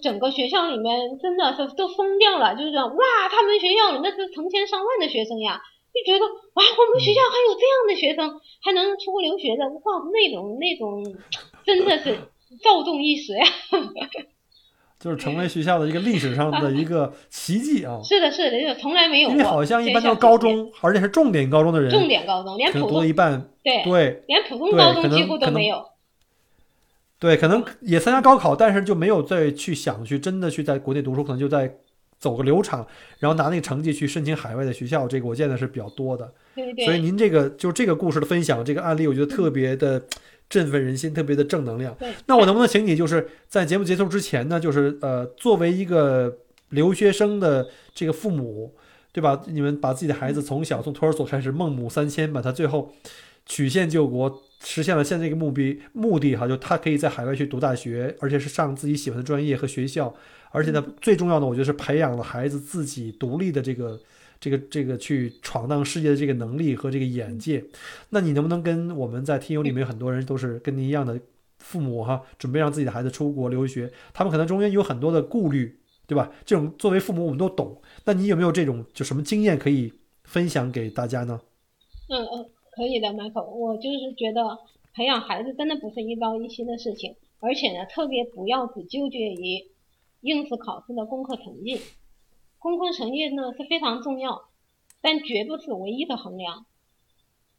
[0.02, 5.62] 整个学校里面真的是都疯掉了，就是说哇，他们学校那是成千上万的学生呀，
[5.94, 11.04] 就觉得哇，我们学校还有这样的学生，还能出国留学的，哇，那种那种
[11.64, 12.18] 真的是
[12.64, 13.46] 躁动一时呀。
[14.98, 18.00] 就是成为学校的一个历史上的一个奇迹啊！
[18.04, 19.32] 是的，是的，就从来没有过。
[19.32, 25.84] 因为好像一般都是高中，而且是重点高中的人，重点高中，连普通读了一半，对对连普通高中几乎都没有。
[27.18, 31.76] 对，可能也参加高考，但是就没有再去想去真的去在国内读书，可能就在
[32.26, 32.84] 走个流程，
[33.20, 36.28] 然后拿那个成绩去申请海外的学校，这个我见的是比较多的。
[36.56, 40.02] 对对对，所以您这个就这个故事的分享，这个案例，我觉得特别的
[40.50, 41.94] 振奋人心，特别的正能量。
[42.00, 46.36] 对那我能不能请你，就是在节目结束之前呢，就是呃，作为一个
[46.70, 48.74] 留学生的这个父母，
[49.12, 49.40] 对吧？
[49.46, 52.92] 你们把自己的孩子从小从托儿所开始，孟母三迁，把他最后
[53.46, 60.14] 曲线救国，实现了现在这个目的目的哈，就他可以在海外去读大学，而且是上自己喜欢的专业和学校，
[60.50, 64.00] 而且呢，最重要的，我觉得是培养了孩子自己独立的这个。
[64.38, 67.64] 这个这个去闯荡世界的这个能力和这个眼界，
[68.10, 71.18] 那你能不能跟我们在听友里面很多人都是跟您一样的
[71.58, 76.30] 父母哈，准备让自己的孩子出国留学，他们可能中间有很多的顾虑，对吧？
[76.44, 79.90] 这种作为父母我们都懂，那你有没有这种就什么经验可以
[80.24, 81.40] 分享给大家呢？
[82.10, 83.46] 嗯嗯，可以的，Michael。
[83.46, 84.58] 我就是觉得
[84.92, 89.66] 培养孩子真的不是一朝一夕的事情，而且呢，特别不要只纠结于
[90.20, 91.80] 应试考试的功课成绩。
[92.58, 94.42] 功课成绩呢是非常重要，
[95.00, 96.66] 但绝不是唯一的衡量。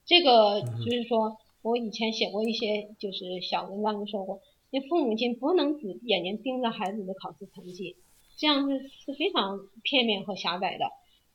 [0.05, 7.95] 这个就是说，我以前写过一些就是小文章就说过，你父母亲不能只眼睛盯着孩子的考试成绩，
[8.37, 10.91] 这样是是非常片面和狭窄的。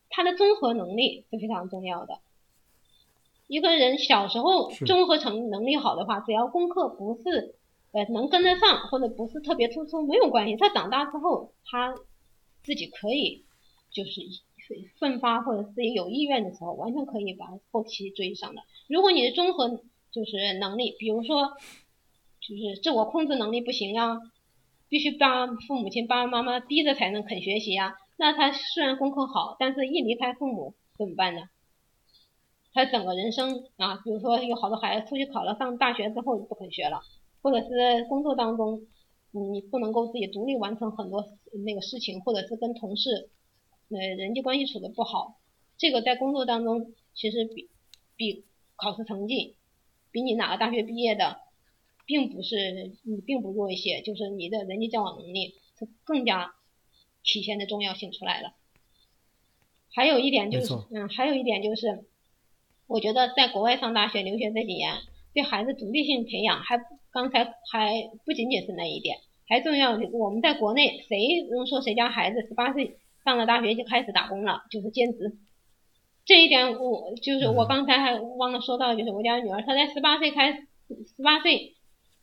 [0.08, 2.20] 他的综合能力是非常重要的。
[3.52, 7.54] 一个人小时候综合成能力好的话，只要功课不是
[7.92, 10.56] 呃能跟得上，或者不是特别突出，没有关系。
[10.56, 11.94] 他长大之后，他
[12.62, 13.44] 自己可以
[13.92, 14.22] 就是
[14.98, 18.62] 奋发或者自己有意愿的时候，完全可以把后期追上的。
[18.88, 19.68] 如果你的综合
[20.10, 21.50] 就是能力，比如说
[22.40, 24.16] 就是自我控制能力不行呀，
[24.88, 31.42] 必须爸父母亲爸爸妈妈逼着才能肯学习呀，那他虽然功课好，但是一离开父母怎么办呢？
[32.72, 37.00] 他整个人生啊，比如说有好多孩子出去考了上大学之后就不肯学了，
[37.42, 38.86] 或者是工作当中
[39.30, 41.24] 你不能够自己独立完成很多
[41.64, 43.30] 那个事情，或者是跟同事
[43.90, 45.38] 呃人际关系处的不好，
[45.76, 47.70] 这个在工作当中其实比
[48.16, 48.44] 比
[48.76, 49.56] 考试成绩，
[50.10, 51.38] 比你哪个大学毕业的，
[52.06, 56.54] 并不是你并不弱一些，就是你的人际交往能力是更加
[57.22, 58.54] 体现的重要性出来了。
[59.94, 62.06] 还有一点就是，嗯，还有一点就是，
[62.92, 64.92] 我觉得在国外上大学留学这几年，
[65.32, 66.78] 对孩子独立性培养还
[67.10, 69.16] 刚才还不仅仅是那一点，
[69.48, 69.98] 还重要。
[70.12, 71.16] 我们在国内谁
[71.50, 75.38] 能说谁家孩子十八岁上了大学就开始打工了，就是兼职？
[76.26, 80.58] 这一点我就是我刚才还忘了说到，就是我家女儿她在十八岁开始，
[81.16, 81.72] 十八岁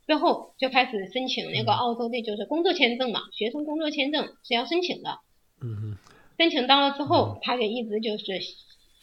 [0.06, 5.18] 之后就开始申请那个澳洲的就是工作签证嘛，学生工作签证是要申请的。
[5.60, 5.98] 嗯哼，
[6.38, 8.24] 申请到了之后，她就一直就是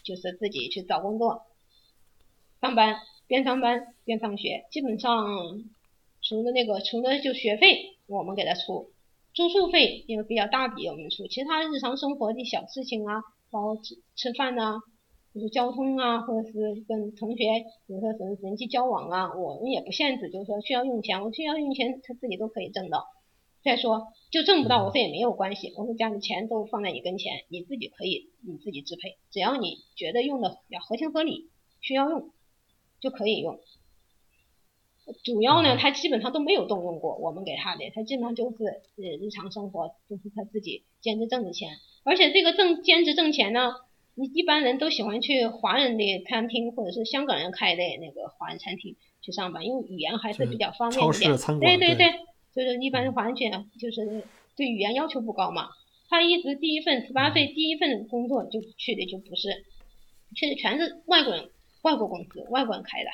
[0.03, 1.41] 就是自己去找工作，
[2.61, 2.95] 上班
[3.27, 5.27] 边上班边上学，基本上
[6.21, 8.91] 除了那个除了就学费我们给他出，
[9.33, 14.79] 住宿费因为比较大笔我们出，其他日常生活的小事情啊，包括吃吃饭呐、
[15.33, 17.45] 就是交通啊，或者是跟同学
[17.85, 23.05] 比如说什么人际交往啊，我们也不限制，就是说需要用钱，我需要用钱，他自己都可以挣到。
[23.63, 31.49] 再说就挣不到，我说也没有关系，我说家里钱都放在你跟前，你自己可以你自己支配，只要你觉得用的比较合情合理，
[31.81, 32.31] 需要用
[32.99, 33.59] 就可以用。
[35.23, 38.65] 主要呢，他基本上都没有动用过我们给他的，他基本上就是
[38.97, 41.69] 呃日常生活就是他自己兼职挣的钱，
[42.03, 43.71] 而且这个挣兼职挣钱呢，
[44.15, 51.59] 你一般人都喜欢去华人的餐厅或者是香港人开的那个华人餐厅去上班，因为语言还是比较方便超市一点。
[51.59, 52.11] 对对对，
[52.53, 54.25] 就是一般华人去就是
[54.57, 55.69] 对语言要求不高嘛。
[56.09, 59.65] 他一直第一份十八岁第一份工作就去的就不是，
[60.35, 61.49] 去的全是外国人、
[61.83, 63.09] 外国公司、外国人开的。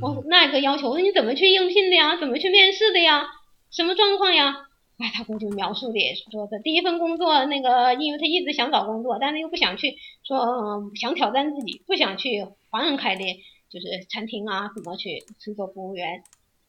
[0.00, 2.16] 我那个要求，我说你怎么去应聘的呀？
[2.16, 3.26] 怎么去面试的呀？
[3.70, 4.66] 什么状况呀？
[4.98, 5.98] 哎，他给我就描述的
[6.30, 13.24] 说的第一份工作，那个因为他一直想找工作，但是又不想去说、嗯想挑战自己，不想去华人开的，
[13.70, 16.22] 就是餐厅啊什么去去做服务员。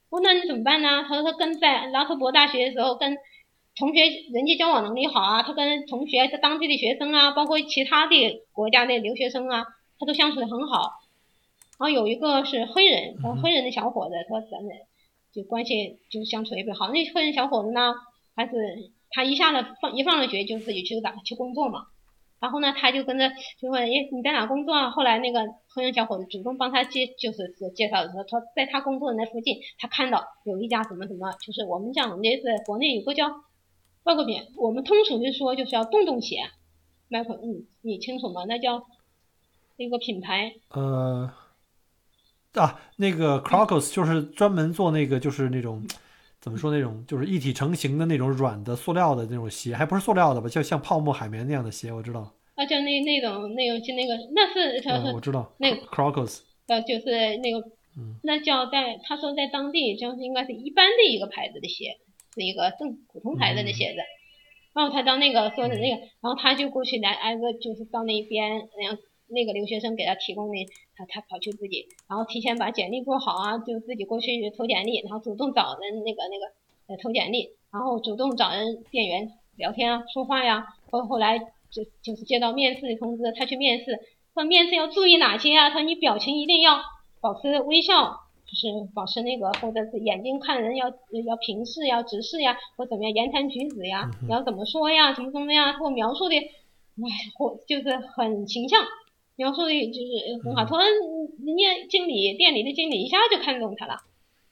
[0.10, 1.04] 我说那你怎么办呢？
[1.08, 3.17] 他说他跟在拉特伯大学的时候跟
[3.78, 4.02] 同学
[4.34, 9.65] 人际交往能力好啊，他跟同学、他当地的学生啊，包括其他的国家的留学生啊，
[10.02, 11.00] 他都相处的很好。
[11.78, 14.72] 然后有一个是黑人，嗯哼黑人的小伙子，他咱们
[15.32, 16.90] 就关系就相处也比较好。
[16.90, 17.94] 那黑人小伙子呢，
[18.36, 18.52] 还是
[19.12, 21.86] 他一下子放一放了学就自己去打去工作嘛。
[22.40, 23.30] 然后呢，他就跟着
[23.62, 24.90] 就问，诶，你在哪工作啊？
[24.90, 33.30] 后来那个黑人小伙子主动帮他介，就是说介绍说，他在他工作的那附近，他看到有一家什么什么，就是我们讲的是国内有个叫
[34.06, 36.38] 外国品，我们通俗的说就是要洞洞鞋，
[37.10, 38.44] 迈克，嗯你清楚吗？
[38.48, 38.88] 那叫
[39.84, 41.32] 那个品牌，呃，
[42.54, 45.84] 啊，那个 Crocus 就是专门做那个，就是那种
[46.39, 50.48] 怎么说那种，就是一体成型的那种软的塑料的那种鞋，还不是塑料的吧？
[50.48, 57.60] 就像泡沫海绵那样的鞋，我知道，啊，就那那种那种就那个，那是他嗯，我知道那个 Crocus，呃，就是那个
[57.98, 61.98] 嗯，那叫在他说在当地就是应该是一般的一个牌子的鞋，
[62.36, 64.00] 是一个正普通牌子的鞋子。
[64.74, 68.98] 然后他到那个说的那个，然后他就过去来挨个就是到那边，然后
[69.32, 76.54] 那个留学生给他提供的，他他跑去自己，然后提前把简历做好啊，就自己过去投简历，然后主动找人那个那个
[76.88, 81.39] 呃投简历，然后主动找人店员聊天啊说话呀，后后来
[81.70, 84.00] 就就是接到面试的通知，他去面试，
[84.34, 85.70] 说面试要注意哪些啊？
[85.70, 86.82] 他说你表情一定要
[87.22, 90.89] 保持微笑，就是保持那个，或者是眼睛看人要
[91.26, 98.84] 要平视呀、直视呀，或怎么样，言谈举止呀，你要怎么说呀，怎么怎么样，或描述的，哎，或就是很形象，
[99.36, 100.63] 描述的就是很好。
[100.63, 103.98] 嗯突然人家经理店里的经理一下就看中他了，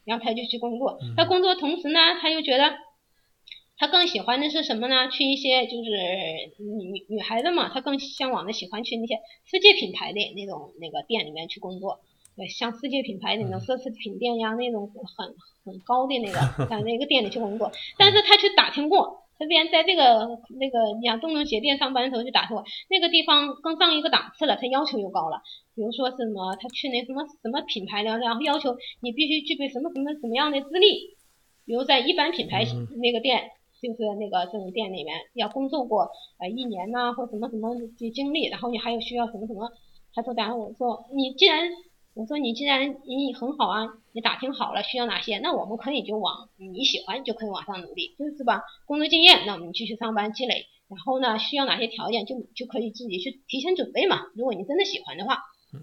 [0.05, 1.13] 然后他就去工作嗯。
[1.15, 2.75] 他工作同时呢，他又觉得。
[3.81, 5.07] 他更喜欢的是什么呢？
[5.09, 5.89] 去一些就是
[6.57, 9.15] 女女孩子嘛，她更向往的喜欢去那些
[9.45, 12.01] 世界品牌的那种那个店里面去工作。
[12.35, 16.37] 对，像世界品牌的那种奢侈品店呀，那种很很高的那个
[16.67, 17.71] 在那个店里去工作。
[17.97, 20.27] 但是他去打听过，他之前在这个
[20.59, 25.41] 那个你想洞洞鞋店上班的时候就打听过，那个地方更上一个档次了，他要求又高了。
[25.73, 31.15] 比如说什么，他去那什么什么品牌的，然后要求你必须具备什么什么什么样的资历。
[31.65, 33.47] 比如在一般品牌嗯那个店，
[33.81, 39.71] 就是那个这种店里面要工作过呃一年呐、或什么什么的经历，然后你还有需要什么什么。
[40.13, 41.69] 他说，然后我说你既然
[42.13, 48.63] 我说你既然你很好啊，你打听好了需要哪些，那我们可以就往你喜欢就可以往上努力，就是吧？
[48.85, 54.25] 工作经验，那我们继续上班积累，然后呢需要哪些条件就就可以自己去提前准备嘛。
[54.35, 55.37] 如果你真的喜欢的话，
[55.73, 55.81] 嗯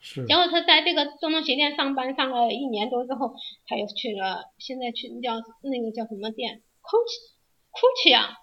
[0.00, 3.34] 是结果他在这个中东鞋店上班上了一年多之后，
[3.66, 8.38] 他又去了，现在去叫那个叫什么店？Gucci，Gucci 啊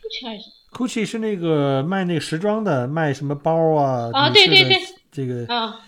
[0.00, 4.08] ，Gucci 还是 Gucci 是那个卖那个时装的，卖什么包啊？
[4.14, 4.78] 啊对对对
[5.10, 5.84] 这个啊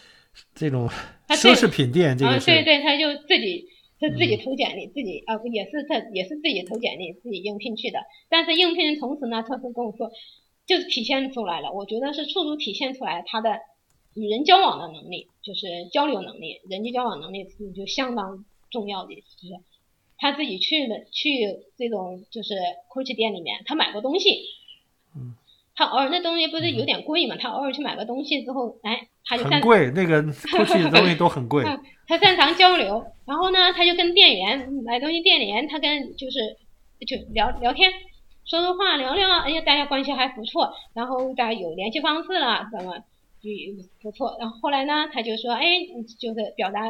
[0.55, 0.89] 这种
[1.29, 3.67] 奢侈品店，这啊，个是对对，他就自己
[3.99, 4.45] 他自己嗯。
[4.45, 8.01] 投简历，自己啊不也是他也是自己投简历，自己应聘去的。
[8.29, 10.11] 但是应聘的同时呢，他是跟我说，
[10.67, 13.59] 就是体现出来了，我觉得是处处体现出来他的
[14.15, 19.55] 与人交往的能力，就是交流能力，人际交往能力是就相当重要的，就是
[20.19, 22.55] 他自己去了去这种就是
[22.89, 24.31] Gucci 店里面，他买过东西，
[25.17, 25.35] 嗯，
[25.81, 31.65] 他偶尔那东西不是有点贵嘛，他偶尔去买个东西之后，哎，他就很贵，那个 Gucci 的东西都很贵。
[31.65, 36.41] 嗯他擅长交流，然后呢，他就跟店员买东西，店员他跟就是
[37.07, 37.89] 就聊聊天，
[38.45, 42.99] 说说话聊聊，哎呀，大家关系还不错，然后大家有联系方式了，怎么
[43.41, 43.49] 就
[44.03, 44.37] 不错。
[44.41, 45.65] 然后后来呢，他就说，哎，
[46.19, 46.81] 就是表达，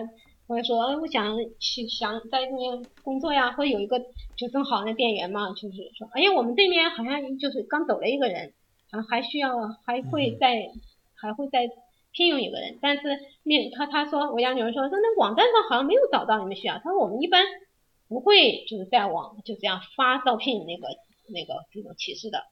[0.48, 4.00] 或者说，我想去想在这边工作呀，或者有一个
[4.37, 8.55] 就正好那店员嘛，就是说，哎呀，我们这边好像就是刚走了一个人，
[8.90, 10.70] 啊，还需要还会再、
[11.14, 11.68] 还会再
[12.12, 13.03] 聘用一个人，但是
[13.42, 17.44] 面他他说我家女儿说说那网站上好像没有找到你们需要，他说我们一般
[18.09, 20.88] 不会就是在网就这样发招聘那个
[21.29, 22.42] 那个这种启事的，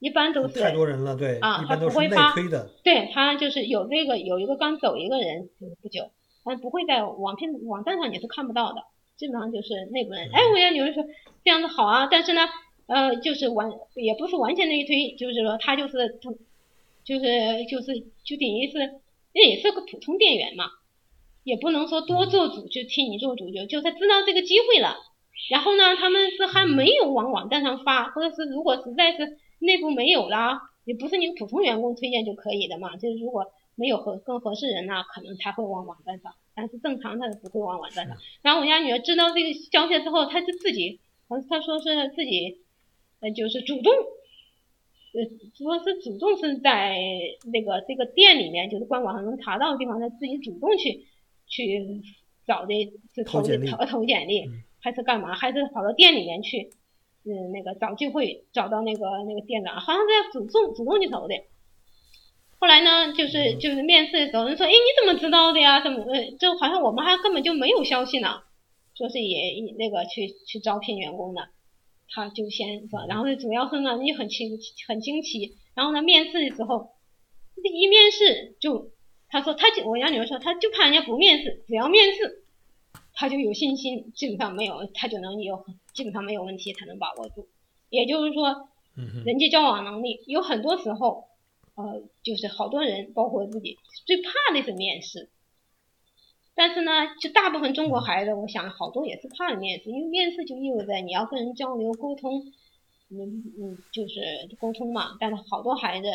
[0.00, 2.68] 一般都是太多人了，对，啊他不会发推的。
[2.82, 6.10] 对他就是有这个有一个刚走一个人就是不久，
[6.44, 8.82] 但不会在网聘网站上你是看不到的，
[9.16, 10.28] 基本上就是内部人。
[10.32, 11.04] 哎，我家女儿说
[11.44, 12.40] 这样子好啊，但是呢，
[12.86, 16.30] 呃，就是完也不是完全内推，就是说他就是他
[17.04, 18.78] 就是就是就等于是
[19.34, 20.66] 那也是个普通店员嘛，
[21.44, 24.96] 也不能说多做主就替你做主，就就他知道这个机会了。
[25.50, 32.96] 然后呢，他们是还没有往网站上发，或者是如果实在是内部没有啦，也不是你普通员工推荐就可以的嘛。
[32.96, 38.16] 就是如果没有合更合适人呢，可能才会往网站上，但是正常他是不会往网站上。
[38.40, 42.62] 然后我家女儿知道这个消息之后，她就自己，呃她说是自己，
[43.20, 46.96] 呃，就是主动，呃，说是主动是在
[47.52, 51.06] 那个这个店里面，就是官网上能查到的地方，他自己主动去
[51.46, 52.02] 去
[52.46, 55.34] 找的，就投投简历投投简历嗯，还是干嘛？
[55.34, 56.70] 还是跑到店里面去？
[57.28, 61.34] 嗯，那个找机会找到那个那个店长，好像是要主动主动去投的。
[62.60, 65.82] 后来呢，就是就是面试的时候，人说，哎，你怎么知道的呀？
[65.82, 68.44] 怎么呃，就好像我们还根本就没有消息呢，
[68.94, 71.48] 说是也那个去去招聘员工的，
[72.08, 76.90] 他就先说，然后主要是呢，你很惊很惊奇，然后呢，面试的时候，
[77.62, 78.90] 一面试就
[79.28, 82.44] 他说他就我家女儿说，他就怕人家不面试，只要面试。
[83.18, 87.48] 他就有信心，基本上没有，他就能有，基本上没有问题，才能把握住。
[87.88, 88.68] 也就是说，
[89.24, 91.24] 人际交往能力有很多时候，
[91.76, 95.30] 呃，就是好多人，包括自己，最怕的是面试。
[96.56, 96.90] 但是呢，
[97.20, 102.52] 就大部分中国孩子，我想好多也是怕面试，因为面试就意味着你要跟人交流沟通。
[103.08, 104.20] 嗯嗯，就是
[104.58, 106.08] 沟通嘛，但是好多孩子，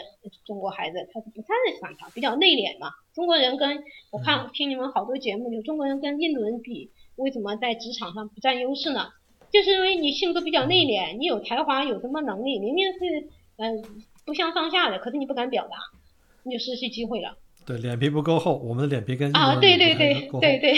[0.44, 1.48] 中国孩子他是不太
[1.80, 2.90] 擅长，比较内敛嘛。
[3.14, 3.82] 中国人跟
[4.12, 9.08] 我看听你们好多节目，就中国人跟印度人比，为什么在职场上不占优势呢？
[9.54, 15.78] 就是因为你性格比较内敛，你有才华，有什么能力，明明是嗯不相上下的，可是你不敢表达，
[16.44, 17.38] 你就失去机会了。
[17.64, 20.74] 对，脸皮不够厚，我们的脸皮跟啊，对对对对对，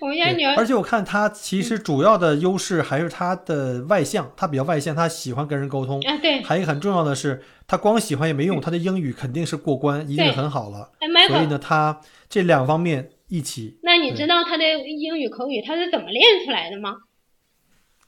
[0.00, 0.54] 我们家女儿。
[0.54, 6.18] 而且我看她其实主要的优势还是她的外向，她比较外向，她喜欢跟人沟通啊。
[6.18, 6.42] 对。
[6.42, 10.90] 还有一个很重要的是，她光喜欢也没用，她的英语肯定是过关，一定很好了。
[11.28, 13.78] 所以呢，她这两方面一起。
[13.82, 16.96] 那你知道她的英语口语她是怎么练出来的吗？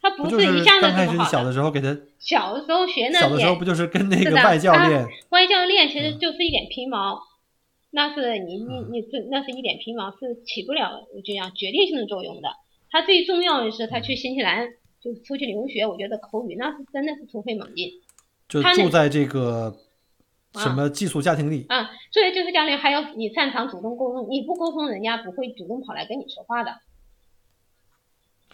[0.02, 1.96] 她不是一下子刚开始小的时候给她。
[2.18, 5.08] 小的时候学那小的时候不就是跟那个外教练？
[5.30, 7.18] 外教练其实就是一点皮毛。
[7.95, 12.49] 那是你你你这那是一点皮毛，是起不了这样决定性的作用的。
[12.90, 14.70] 他最重要的是他去新西兰
[15.01, 17.90] 就出去留学，我觉得口语那是真的是突飞猛进。
[18.49, 19.76] 就住在这个
[20.55, 26.80] 什么寄宿家庭里啊，住在寄宿家庭，还有你擅长主动沟通，你不沟通，人家不会主动跑来跟你说话的，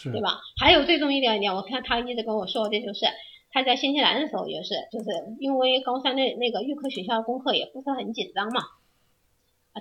[0.02, 0.40] 对吧？
[0.60, 3.06] 还有最重要一点，我看他一直跟我说的就是
[3.50, 5.06] 他在新西兰的时候也是，就是
[5.40, 8.62] 因为高三的那个预科学校功课也不是很紧张嘛。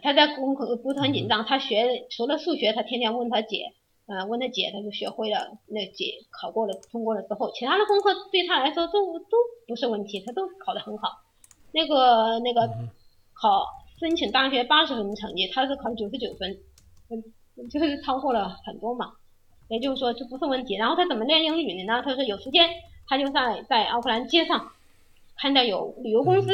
[0.04, 3.74] 他在功课不是很紧张，他学除了数学，他天天问他姐，
[4.08, 5.58] 嗯，问他姐，他就学会了。
[5.68, 9.38] 那姐考过了，通过了之后，其他的功课对他来说都都
[9.68, 11.10] 不是问题，他都考得很好。
[11.72, 12.70] 那个那个
[13.34, 13.66] 考
[14.00, 16.58] 申请大学八十分的成绩，他是考九十九分，
[17.10, 19.14] 嗯，就是超过了很多嘛。
[19.70, 20.76] 也就是说这不是问题。
[20.76, 22.02] 然后他怎么练英语的呢？
[22.04, 22.70] 他说有时间
[23.08, 24.72] 他就在在奥克兰街上
[25.36, 26.52] 看到有旅游公司。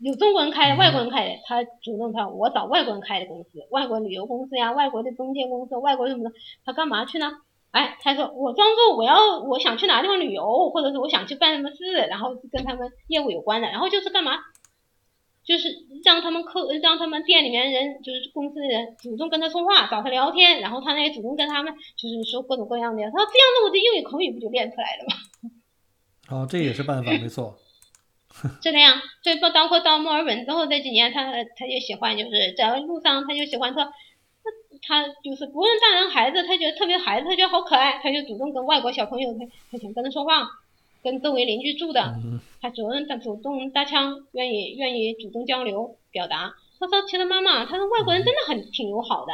[0.00, 6.32] 有中国人开的，外国人开的，他主动他我找外国人开的公司，外国旅游公司呀，外国的中介公司，外国什么的，
[6.64, 7.30] 他干嘛去呢？
[7.70, 14.32] 哎，他说我装作我要我想去哪地方旅游，或者是我想去办什么事，然后跟他们业务有关的，然后就是干嘛？
[15.42, 15.68] 就是
[16.04, 26.40] 让他们客让他们店里面人，就是公司的人主动跟他说话，找他聊天，然后他呢也主动跟他们就是说各种各样的，他说这样子我的英语口语不就练出来了吗？
[26.42, 27.56] 哦，这也是办法，没错。
[28.62, 33.90] 是的呀，就包包括到墨尔本之后这几年，他他就喜欢就是在路上，他就喜欢说，他
[34.82, 40.48] 他就是不论大人孩子，他觉得特别孩子，他觉得好可爱，他就主动跟外国小朋友，他他想跟他说话，
[41.02, 42.14] 跟周围邻居住的，
[42.62, 46.54] 他主动他主动搭腔，愿意愿意主动交流表达。
[46.78, 49.32] 他说其实妈妈，他说外国人真的很挺友好的，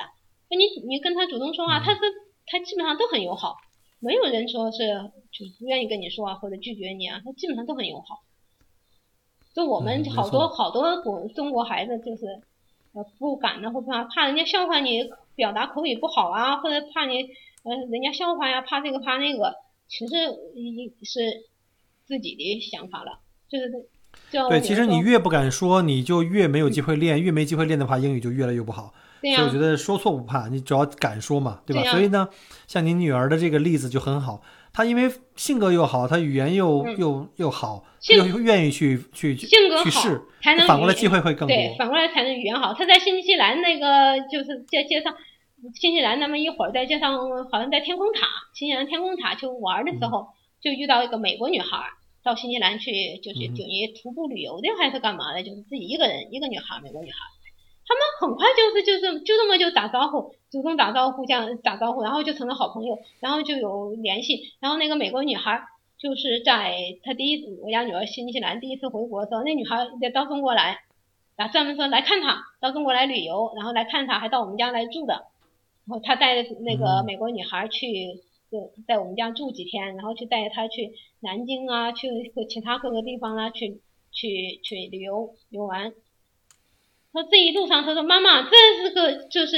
[0.48, 2.00] 你你跟他主动说话，他是
[2.46, 3.56] 他基本上都很友好，
[4.00, 4.78] 没有人说是
[5.30, 8.22] 就不愿意跟你说啊或者拒绝你啊，他基本上都很友好。
[9.56, 12.26] 就我们好多好多国中国孩子就是，
[12.92, 17.22] 呃，不敢的，或怕怕人家笑话你表达口语不好啊，或者怕你
[17.62, 19.54] 呃人家笑话呀，怕这个怕那个，
[19.88, 20.14] 其实
[20.54, 21.20] 一是
[22.06, 23.70] 自己的想法了，就是
[24.30, 24.46] 这。
[24.50, 28.92] 对，其实你越不敢说，你就越没有机会练，越没机会练的话，英语就越来越不好。
[29.22, 31.82] 对所以我觉得说错不怕，你只要敢说嘛，对吧？
[31.90, 32.28] 所以呢，
[32.66, 34.42] 像您女儿的这个例子就很好。
[34.76, 37.82] 他因为性格又好，他语言又又又好，
[38.14, 41.56] 又愿意去去性格去试，才能反过来机会会更多。
[41.56, 42.74] 对，反过来才能语言好。
[42.74, 45.16] 他在新西兰那个就是在街上，
[45.80, 47.16] 新西兰那么一会儿在街上，
[47.50, 50.28] 好像在天空塔，新西兰天空塔去玩的时候，
[50.60, 51.78] 就遇到一个美国女孩
[52.22, 57.16] 到新西兰去，就是等于徒步旅游的还是干嘛的，就是自己一个人一个女孩，美国女孩。
[57.88, 64.52] 他们很快就是就是就这么就打招呼，主动打招呼这样打招呼，然后就成了好朋友，然后就有联系。
[64.58, 65.62] 然后那个美国女孩
[65.96, 70.80] 就是在她第一我家女儿新西兰第一次回国的时候，那女孩也到中国来，
[71.36, 75.26] 啊专门说来看她，到中国来旅游，然后来看她，还到我们家来住的。
[75.88, 78.20] 然后他带着那个美国女孩去
[78.50, 83.80] 就在我们家住几天，然后去带她去南京啊，去和其他各个地方啊去
[84.10, 85.92] 去去旅游游玩。
[87.16, 89.56] 说这一路上，他说妈妈，这是个就是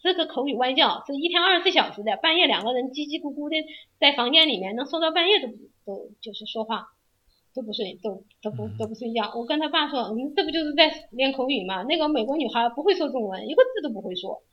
[0.00, 3.56] 这个口语外教，是一天二十四小时的，半夜两个人叽叽咕咕的
[3.98, 5.48] 在房间里面能说到半夜都
[5.84, 6.86] 都就是说话
[7.52, 9.32] 都不睡，都都不嗯都不睡觉。
[9.34, 11.82] 我跟他爸说，嗯，这不就是在练口语吗？
[11.82, 14.44] 那个美国女孩不会说中文，一个字都不会说。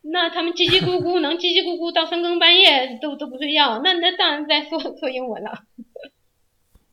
[0.00, 5.50] 那他们叽叽咕咕，能叽叽咕咕到深更半夜都都不睡觉，那那当然在说说英文了。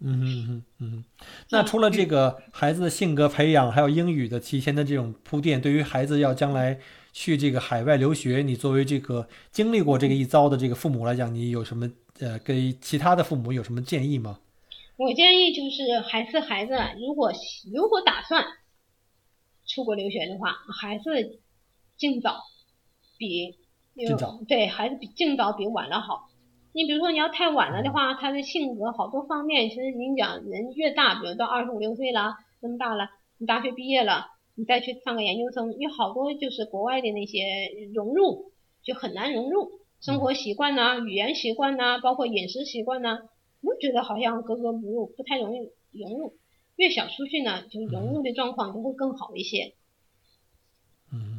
[0.01, 1.05] 嗯哼嗯哼嗯哼。
[1.53, 6.79] 那除了这个孩子的性格培养，还有英语的提前的这种铺垫，对于孩子要将来
[7.11, 11.87] 去这个海外留学，你作为这个经历过这个一遭的这个父母来讲，你有什么
[12.19, 14.39] 呃给其他的父母有什么建议吗？
[14.97, 17.31] 我建议就是，还是孩子，如果
[17.71, 18.43] 如果打算
[19.67, 21.39] 出国留学的话，还是
[21.95, 22.41] 尽早
[23.19, 23.55] 比
[23.95, 26.29] 尽早对，孩子比尽早比晚了好。
[26.75, 37.39] 你比如说你要太晚了的话，他的性格好多方面，其实你讲人越大，比如到二十五六岁了，那么大了，你大学毕业了，你再去上个研究生，有好多就是国外的那些
[37.93, 38.51] 融入
[38.83, 39.69] 就很难融入，
[40.01, 43.19] 生活习惯呐、语言习惯呐、包括饮食习惯呐、
[43.61, 45.59] 我觉得好像格格不入，不太容易
[45.91, 46.33] 融入。
[46.75, 49.75] 越小出去呢，就融入的状况就会更好一些。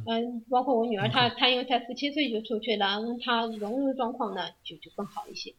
[0.05, 5.53] 嗯嗯，包括我女儿，她她因为才十七岁就出去了，那她融入状况呢就就更好一些，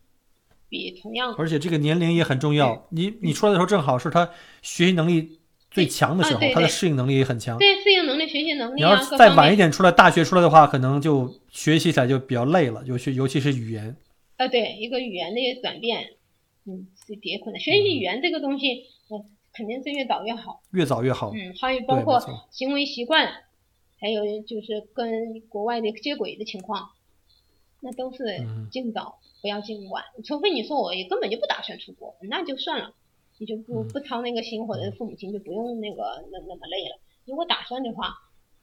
[0.69, 2.87] 比同样而且这个年龄也很重要。
[2.91, 4.31] 你你出来的时候正好是她
[4.63, 5.39] 学习能力
[5.71, 7.59] 最强的时候，啊对对他的适应能力也很强。
[7.59, 9.57] 对适应能力、学习能力你要再晚一。
[9.57, 13.97] 点出来，大学出来的话，可能就学习起来就比较累了，尤其尤其是语言。
[14.37, 16.11] 啊，对一个语言的转变，
[16.67, 17.61] 嗯，是比较困难。
[17.61, 20.61] 学习语言这个东西，嗯，肯定是越早越好。
[20.73, 21.33] 越早越好。
[21.35, 22.21] 嗯，还有包括
[22.51, 23.33] 行为习惯，
[23.99, 26.91] 还有就是跟国外的接轨的情况，
[27.81, 30.05] 那都是嗯尽早，不要尽晚。
[30.25, 32.93] 除非你说我也根本就不打算出国，那就算了，
[33.39, 37.01] 你就不嗯不操那个心，或者父母亲就不用那个那那么累了。
[37.25, 38.15] 如果打算的话，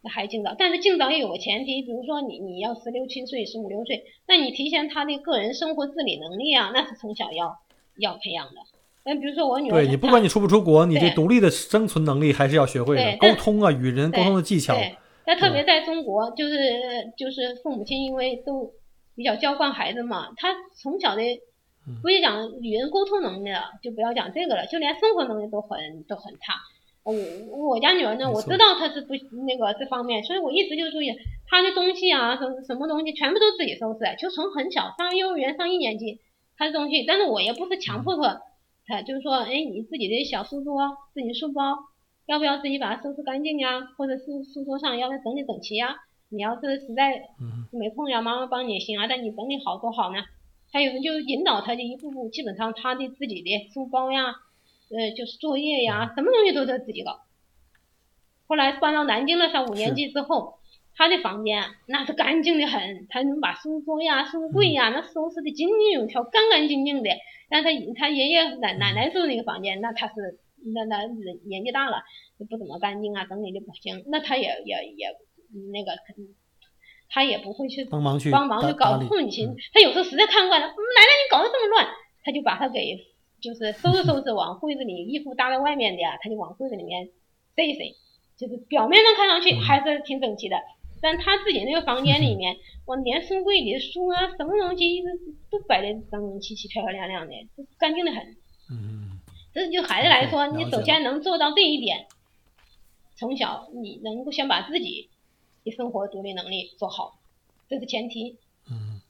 [0.02, 0.56] 那还尽早。
[0.58, 7.58] 但是尽早也有个前提，比如说你你要十六七岁、十五六岁，那你提前他的个人生活自理能力啊，那是从小要
[7.98, 8.56] 要培养的。
[9.06, 14.76] 那比如说我女儿，对你不管你出不出国，你这独立的生存能力还是要学会的，沟通啊，与人沟通的技巧。
[14.76, 16.58] 对，那特别在中国，就是
[17.18, 18.72] 就是父母亲因为都
[19.16, 21.22] 比较娇惯孩子嘛，他从小的
[21.88, 22.00] 嗯。
[22.02, 26.54] 不是讲语言沟通能力了，就不要讲这个了，就连生活能力都很都很差。
[27.04, 29.14] 我我家女儿呢，我知道她是不
[29.46, 31.14] 那个这方面，所以我一直就注意
[31.48, 36.20] 她的东西啊，什么什么东西全部都自己收拾，就从很小上幼儿园上一年级，
[36.58, 38.42] 她的东西，但是我也不是强迫她，
[38.88, 41.76] 她就是说，哎，你自己的小书桌、自己书包，
[42.26, 43.82] 要不要自己把它收拾干净呀？
[43.98, 45.96] 或者是书桌上要不要整理整齐呀？
[46.30, 50.18] 你要是实在嗯没空呀妈妈帮你也行啊，但你整理好多好呢。
[50.72, 54.34] 还有人就引导他就一步步，基本上他的自己的书包呀，
[54.90, 57.20] 呃，就是作业呀，什么东西都得自己搞。
[58.48, 60.56] 后来搬到南京了，上五年级之后，
[60.96, 67.10] 他的房间那是干净的很，他能把书桌呀、书柜呀那收拾的井井有条、干干净净的。
[67.50, 70.40] 但他他爷爷奶奶奶住那个房间，那他是
[70.74, 72.04] 那那人年纪大了，
[72.40, 75.08] 就不怎么干净啊，整理的不行，那他也也也
[75.72, 75.92] 那个，
[77.10, 81.88] 他也不会去帮忙去帮忙去搞打打理父母亲嗯，他有时候实在看惯了，嗯奶奶你搞得这么乱，
[82.24, 82.98] 他就把他给
[83.42, 87.10] 就是收拾收拾，往柜子里衣服搭在外面的呀，他就往柜子里面
[87.56, 87.96] 塞一塞，
[88.38, 90.58] 就是表面上看上去嗯还是挺整齐的，
[91.02, 92.56] 但他自己那个房间里面，
[92.88, 95.04] 我连书柜里的书啊，什么东西
[95.52, 98.24] 都摆的整整齐齐、漂漂亮亮的，就干净的很。
[98.72, 99.03] 嗯，
[99.54, 102.08] 这就孩子来说你首先能做到这一点，
[103.16, 105.10] 从小你能够先把自己
[105.64, 107.20] 的生活独立能力做好，
[107.70, 108.38] 这是前提。
[108.70, 109.02] 嗯，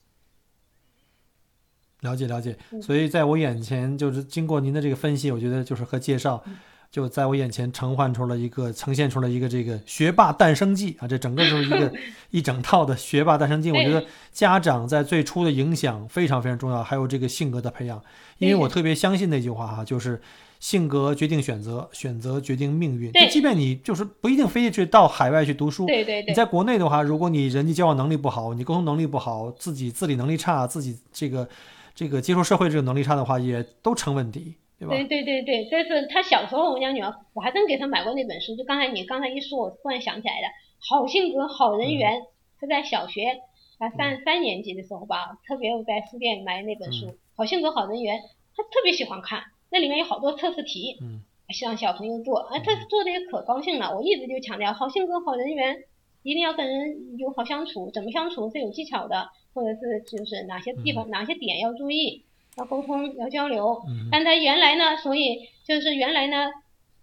[2.00, 2.58] 了解了解。
[2.72, 6.58] 嗯所以在我眼前，就是经过您的这个分析，我觉得就是和介绍，嗯
[6.94, 11.92] 就在我眼前呈现出了一个呈现出了一个这个学霸诞生记啊，这整个就是一个
[12.30, 13.72] 一整套的学霸诞生记。
[13.72, 18.00] 我觉得家长在最初的影响非常非常重要，还有这个性格的培养，
[18.38, 20.20] 因为我特别相信那句话哈，就是。
[20.60, 23.12] 性格决定选择，选择决定命运。
[23.12, 31.46] 就即便你就是不一定非得去到海外去读书，对对对，你在国内的话，如果你人际交往能力不好，你沟通能力不好，自己自理能力差，自己这个
[31.94, 34.94] 这个接受社会这个能力差的话，也都成问题，对吧？
[34.94, 38.56] 对对对对，这是他小时候，我家女儿，我还真给她买过那本书。
[38.56, 40.48] 就刚才你刚才一说，我突然想起来的，
[40.78, 42.22] 好性格好人缘，
[42.60, 43.40] 是在小学
[43.78, 48.20] 啊三三年级的时候吧，特别我在书店买那本书，好性格好人缘，
[48.56, 51.22] 她特别喜欢看，那里面有好多测试题，嗯，
[51.62, 53.94] 让小朋友做，啊，他做的也可高兴了。
[53.96, 55.84] 我一直就强调，好性格好人缘，
[56.22, 62.24] 一定要跟人友好相处，怎么相处是有技巧的，或者是就是哪些地方、哪些点要注意，
[62.56, 63.82] 要沟通要交流。
[63.88, 66.36] 嗯但他原来呢，所以就是原来呢，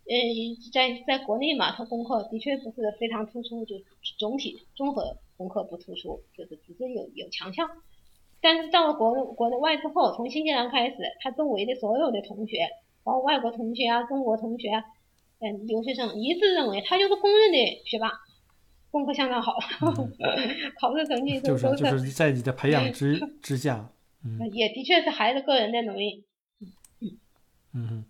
[0.05, 0.15] 呃，
[0.73, 3.75] 在在国内嘛，他功课的确不是非常突出，就
[4.17, 7.69] 总体综合功课不突出，就是只是有有强项。
[8.41, 12.67] 但是到了国国内外之后，从新西兰开始，他周围的所有的同学，
[13.03, 14.83] 包括外国同学啊、中国同学啊，
[15.39, 18.11] 嗯，留学生一致认为他就是公认的学霸，
[18.89, 19.57] 功课相当好，
[20.79, 23.91] 考试成绩就是就是在你的培养之之下，
[24.23, 26.25] 嗯也的确是孩子个人的努力。
[26.99, 27.17] 嗯
[27.73, 28.05] 嗯，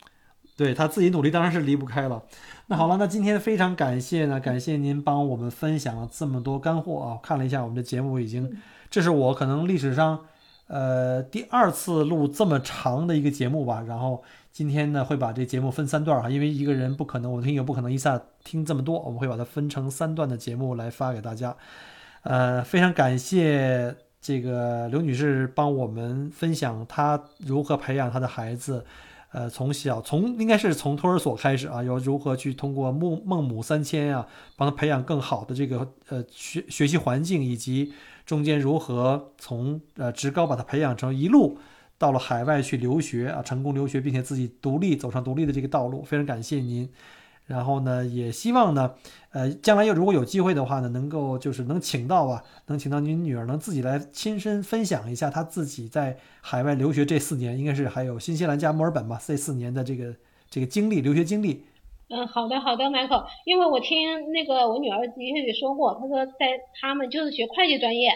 [0.57, 2.23] 对他自己努力当然是离不开了。
[2.67, 7.19] 那好了，那今天非常感谢呢，感谢您帮我们分享了这么多干货啊！
[7.21, 8.57] 看了一下我们的节目，已经
[8.89, 10.25] 这是我可能历史上
[10.67, 13.83] 呃第二次录这么长的一个节目吧。
[13.87, 21.55] 然后今天呢会把这节目分三段儿哈，因为一个人不可能，我听友不可能一下听这么多，我们会把它分成三段的节目来发给大家。
[22.23, 28.85] 呃，非常感谢这个刘女士帮我们分享她如何培养她的孩子。
[29.33, 37.93] 呃，从小从应该是从托儿所开始啊，要如何去通过孟孟母三迁啊，帮他培养更好的这个呃学学习环境，以及
[38.25, 41.57] 中间如何从呃职高把他培养成一路
[41.97, 46.89] 到了海外去留学啊，成功留学，并且自己独立走上独立的这个道路，非常感谢您。
[47.51, 48.93] 然后呢，也希望呢，
[49.31, 60.15] 呃，将来要如果有机会的话呢，能够就是能请到啊，能请到您女儿能自己来亲身分享一下她自己在海外留学这四年，应该是还有新西兰加墨尔本吧，这四年的这个
[60.49, 61.65] 这个经历，留学经历。
[62.07, 68.11] 嗯，好的好的，Michael，因为我听那个我女儿的确也说过，她说在他们就是学会计专业，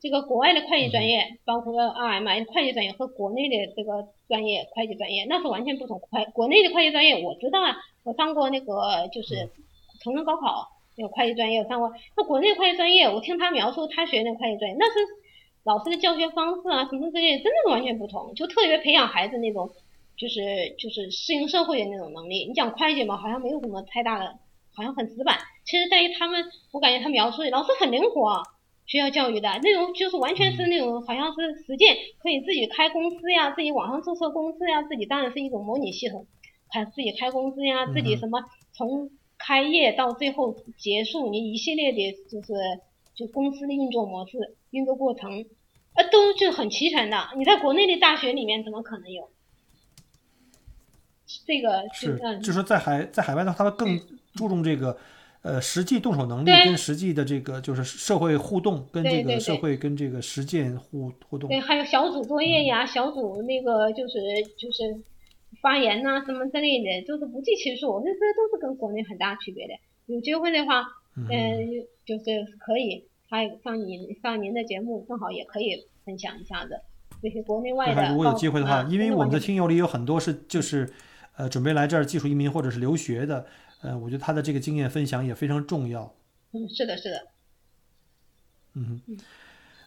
[0.00, 6.00] 这个国外的会计专业，包括 RMI 会计专业和国内的这个专业会计专业，那是完全不同。
[6.00, 9.50] 会国内的会计专业我知道啊，我上过那个就是
[10.02, 11.92] 成人高考那个会计专业，我上过。
[12.16, 14.98] 那国内会计专业，我听他描述他学那个会计专业，那是
[15.64, 19.70] 老师的教学方式啊，什么之类，真的是完全不同，就特别培养孩子那种
[20.16, 22.46] 就是就是适应社会的那种能力。
[22.46, 24.38] 你讲会计嘛，好像没有什么太大的，
[24.74, 25.36] 好像很死板。
[25.66, 26.42] 其实在于他们，
[26.72, 28.42] 我感觉他描述的老师很灵活。
[28.90, 36.26] 学校教育的那种就是完全是那种好像是实践，可以自己开公司呀，自己网上注册公司呀，自己当然是一种模拟系统，
[36.70, 42.52] 还自己开公司呀，自己什么从开业到最后结束，你一系列的就是
[43.14, 45.46] 就公司的运作模式、运作过程，
[45.94, 47.28] 呃，都就很齐全的。
[47.36, 49.30] 你在国内的大学里面怎么可能有？
[51.46, 54.00] 这个是，嗯，就是说在海在海外的话，他们更
[54.34, 54.98] 注重这个。
[55.42, 61.48] 呃，实际动手能力跟实际的这个就是社会互动，跟这个社会跟这个实践互互动。
[61.48, 64.18] 对，还有小组作业呀，小组那个就是
[64.58, 65.00] 就是
[65.62, 68.00] 发言呐、什么之类的，就是不计其数。
[68.00, 69.72] 这这都是跟国内很大区别的。
[70.06, 70.82] 有机会的话，
[71.16, 76.78] 嗯嗯、就是可以，他上您上您的节目，正好也可以分享一下子
[77.22, 78.10] 这些国内外的。
[78.10, 80.86] 如果有机会的话，啊因为我们的听友里有很多是就是
[81.36, 83.46] 呃准备来这儿技术移民或者是留学的，
[83.82, 86.14] 呃，我觉得他的这个经验分享也非常重要。
[86.52, 87.26] 嗯，是的，是的，
[88.74, 89.00] 嗯，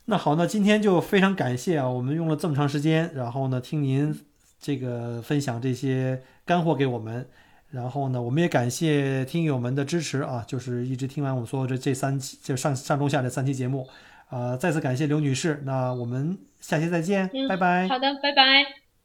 [0.05, 4.17] 那好，那今天就非常感谢啊，我们用了这么长时间，然后呢，听您
[4.59, 7.27] 这个分享这些干货给我们，
[7.69, 13.87] 然后呢，我们也感谢听友们的支持啊，就是一直听完我们所有这这三期，就上上中下这三期节目，
[14.27, 17.87] 啊、再次感谢刘女士，那我们下期再见，嗯拜拜。
[17.87, 18.63] 好的，拜拜，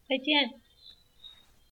[0.09, 0.68] 再见。